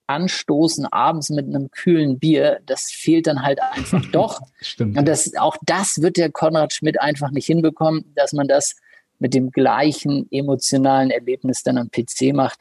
Anstoßen 0.06 0.86
abends 0.86 1.28
mit 1.28 1.44
einem 1.44 1.70
kühlen 1.70 2.18
Bier, 2.18 2.60
das 2.64 2.84
fehlt 2.90 3.26
dann 3.26 3.42
halt 3.42 3.60
einfach 3.60 4.02
doch. 4.12 4.40
Stimmt. 4.62 4.96
Und 4.96 5.06
das, 5.06 5.36
auch 5.36 5.58
das 5.66 6.00
wird 6.00 6.16
der 6.16 6.32
Konrad 6.32 6.72
Schmidt 6.72 6.98
einfach 6.98 7.30
nicht 7.30 7.44
hinbekommen, 7.44 8.10
dass 8.14 8.32
man 8.32 8.48
das 8.48 8.76
mit 9.18 9.34
dem 9.34 9.50
gleichen 9.50 10.26
emotionalen 10.30 11.10
Erlebnis 11.10 11.62
dann 11.62 11.78
am 11.78 11.90
PC 11.90 12.34
macht. 12.34 12.60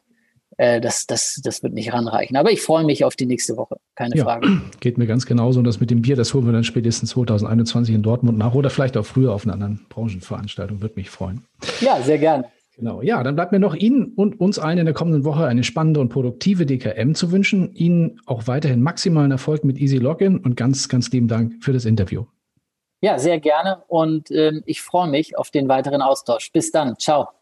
Äh, 0.58 0.82
das, 0.82 1.06
das, 1.06 1.40
das 1.44 1.62
wird 1.62 1.74
nicht 1.74 1.94
ranreichen. 1.94 2.36
Aber 2.36 2.52
ich 2.52 2.62
freue 2.62 2.84
mich 2.84 3.04
auf 3.04 3.16
die 3.16 3.28
nächste 3.28 3.58
Woche, 3.58 3.78
keine 3.96 4.16
ja, 4.16 4.24
Frage. 4.24 4.62
Geht 4.80 4.98
mir 4.98 5.06
ganz 5.06 5.26
genauso. 5.26 5.60
Und 5.60 5.66
das 5.66 5.80
mit 5.80 5.92
dem 5.92 6.02
Bier, 6.02 6.16
das 6.16 6.34
holen 6.34 6.46
wir 6.46 6.54
dann 6.54 6.64
spätestens 6.64 7.12
2021 7.12 7.94
in 7.94 8.02
Dortmund 8.02 8.38
nach 8.38 8.54
oder 8.54 8.70
vielleicht 8.70 8.98
auch 8.98 9.06
früher 9.06 9.34
auf 9.34 9.46
einer 9.46 9.54
anderen 9.54 9.86
Branchenveranstaltung. 9.90 10.82
Würde 10.82 10.96
mich 10.96 11.10
freuen. 11.10 11.44
Ja, 11.82 12.02
sehr 12.02 12.18
gerne. 12.18 12.46
Genau, 12.76 13.02
ja, 13.02 13.24
dann 13.24 13.36
bleibt 13.36 13.52
mir 13.52 13.60
noch 13.60 13.74
Ihnen 13.74 14.14
und 14.16 14.40
uns 14.40 14.60
allen 14.60 14.78
in 14.78 14.86
der 14.86 14.94
kommenden 14.94 15.24
Woche 15.24 15.48
eine 15.48 15.64
spannende 15.64 16.00
und 16.00 16.10
produktive 16.10 16.68
DKM 16.68 17.16
zu 17.16 17.32
wünschen. 17.32 17.74
Ihnen 17.74 18.22
auch 18.28 18.46
weiterhin 18.46 18.84
maximalen 18.84 19.32
Erfolg 19.32 19.64
mit 19.64 19.80
Easy 19.80 19.98
Login 19.98 20.38
und 20.38 20.56
ganz, 20.56 20.88
ganz 20.88 21.10
lieben 21.10 21.28
Dank 21.28 21.56
für 21.64 21.74
das 21.74 21.86
Interview. 21.86 22.26
Ja, 23.02 23.20
sehr 23.20 23.40
gerne 23.40 23.84
und 23.88 24.32
ähm, 24.32 24.64
ich 24.66 24.82
freue 24.82 25.08
mich 25.08 25.38
auf 25.38 25.52
den 25.52 25.70
weiteren 25.70 26.02
Austausch. 26.02 26.52
Bis 26.52 26.72
dann. 26.72 26.98
Ciao. 26.98 27.37